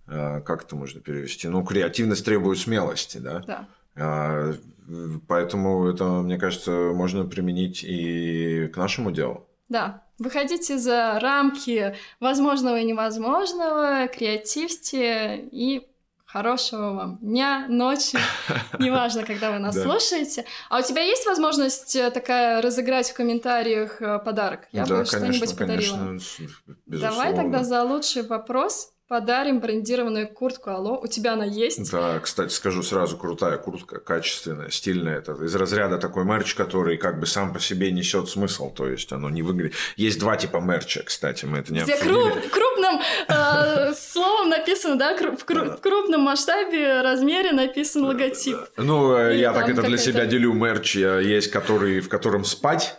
[0.06, 1.48] Uh, как это можно перевести?
[1.48, 3.40] Ну, креативность требует смелости, да?
[3.40, 3.68] Да.
[3.96, 9.48] Uh, поэтому это, мне кажется, можно применить и к нашему делу.
[9.68, 15.86] Да, выходите за рамки возможного и невозможного, креативьте и
[16.24, 18.16] хорошего вам дня, ночи,
[18.78, 19.82] неважно, когда вы нас Да.
[19.82, 20.44] слушаете.
[20.68, 24.68] А у тебя есть возможность э, такая разыграть в комментариях э, подарок?
[24.70, 25.96] Я да, бы что-нибудь подарила.
[25.96, 26.46] конечно,
[26.86, 31.00] Давай тогда за лучший вопрос подарим брендированную куртку Алло.
[31.02, 31.90] У тебя она есть?
[31.90, 35.18] Да, кстати, скажу сразу, крутая куртка, качественная, стильная.
[35.18, 38.72] Это из разряда такой мерч, который как бы сам по себе несет смысл.
[38.72, 39.74] То есть оно не выглядит.
[39.96, 42.14] Есть два типа мерча, кстати, мы это не Где обсудили.
[42.18, 48.58] круп- крупным э, словом написано, да, в, кру- в крупном масштабе, размере написан логотип.
[48.76, 50.94] Ну, э, Или я так это для себя делю мерч.
[50.94, 52.94] Я- Есть который, в котором спать,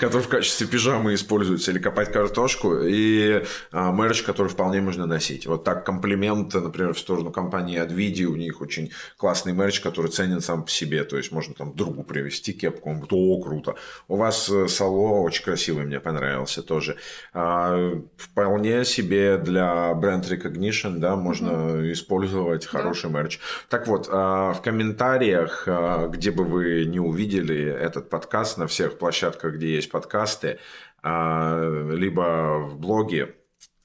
[0.00, 5.46] который в качестве пижамы используется, или копать картошку, и а, мерч, который вполне можно носить.
[5.46, 10.40] Вот так комплимент, например, в сторону компании Advidi, у них очень классный мерч, который ценен
[10.40, 13.74] сам по себе, то есть можно там другу привезти кепку, он говорит, о, круто.
[14.08, 16.96] У вас э, сало очень красивый, мне понравился тоже.
[17.34, 23.38] А, вполне себе для бренд recognition, да, можно использовать хороший мерч.
[23.68, 28.98] Так вот, а, в комментариях, а, где бы вы не увидели этот подкаст на всех
[29.00, 30.58] площадках, где есть подкасты,
[31.02, 33.34] а, либо в блоге,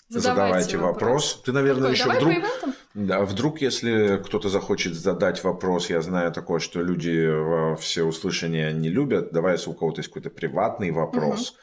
[0.10, 1.42] задавайте, вопрос.
[1.44, 2.74] Ты, наверное, Такой, еще вдруг...
[2.94, 8.90] Да, вдруг, если кто-то захочет задать вопрос, я знаю такое, что люди во всеуслышание не
[8.90, 11.56] любят, давай, если у кого-то есть какой-то приватный вопрос,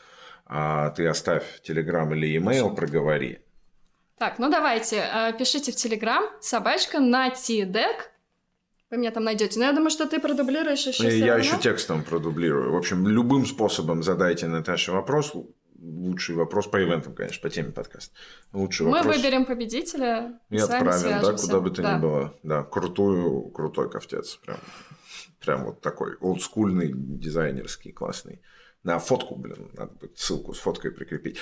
[0.47, 3.39] а, ты оставь телеграм или имейл, проговори.
[4.19, 8.12] Так, ну давайте, э, пишите в Телеграм, собачка на Тидек.
[8.93, 9.59] Вы меня там найдете.
[9.59, 12.73] Но я думаю, что ты продублируешь еще всё я еще текстом продублирую.
[12.73, 15.33] В общем, любым способом задайте Наташе вопрос.
[15.81, 18.15] Лучший вопрос по ивентам, конечно, по теме подкаста.
[18.53, 19.17] Лучший Мы вопрос.
[19.17, 21.97] выберем победителя И отправим, да, куда бы то Да.
[21.97, 22.35] ни было.
[22.43, 24.37] Да, крутую, крутой ковтец.
[24.45, 24.59] Прям,
[25.41, 28.43] прям вот такой олдскульный, дизайнерский, классный.
[28.85, 31.39] На фотку, блин, надо будет ссылку с фоткой прикрепить.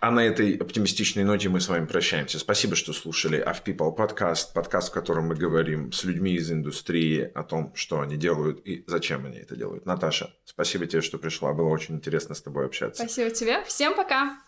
[0.00, 2.38] А на этой оптимистичной ноте мы с вами прощаемся.
[2.38, 7.28] Спасибо, что слушали Of People подкаст, подкаст, в котором мы говорим с людьми из индустрии
[7.34, 9.86] о том, что они делают и зачем они это делают.
[9.86, 11.52] Наташа, спасибо тебе, что пришла.
[11.52, 13.02] Было очень интересно с тобой общаться.
[13.02, 13.64] Спасибо тебе.
[13.64, 14.38] Всем пока.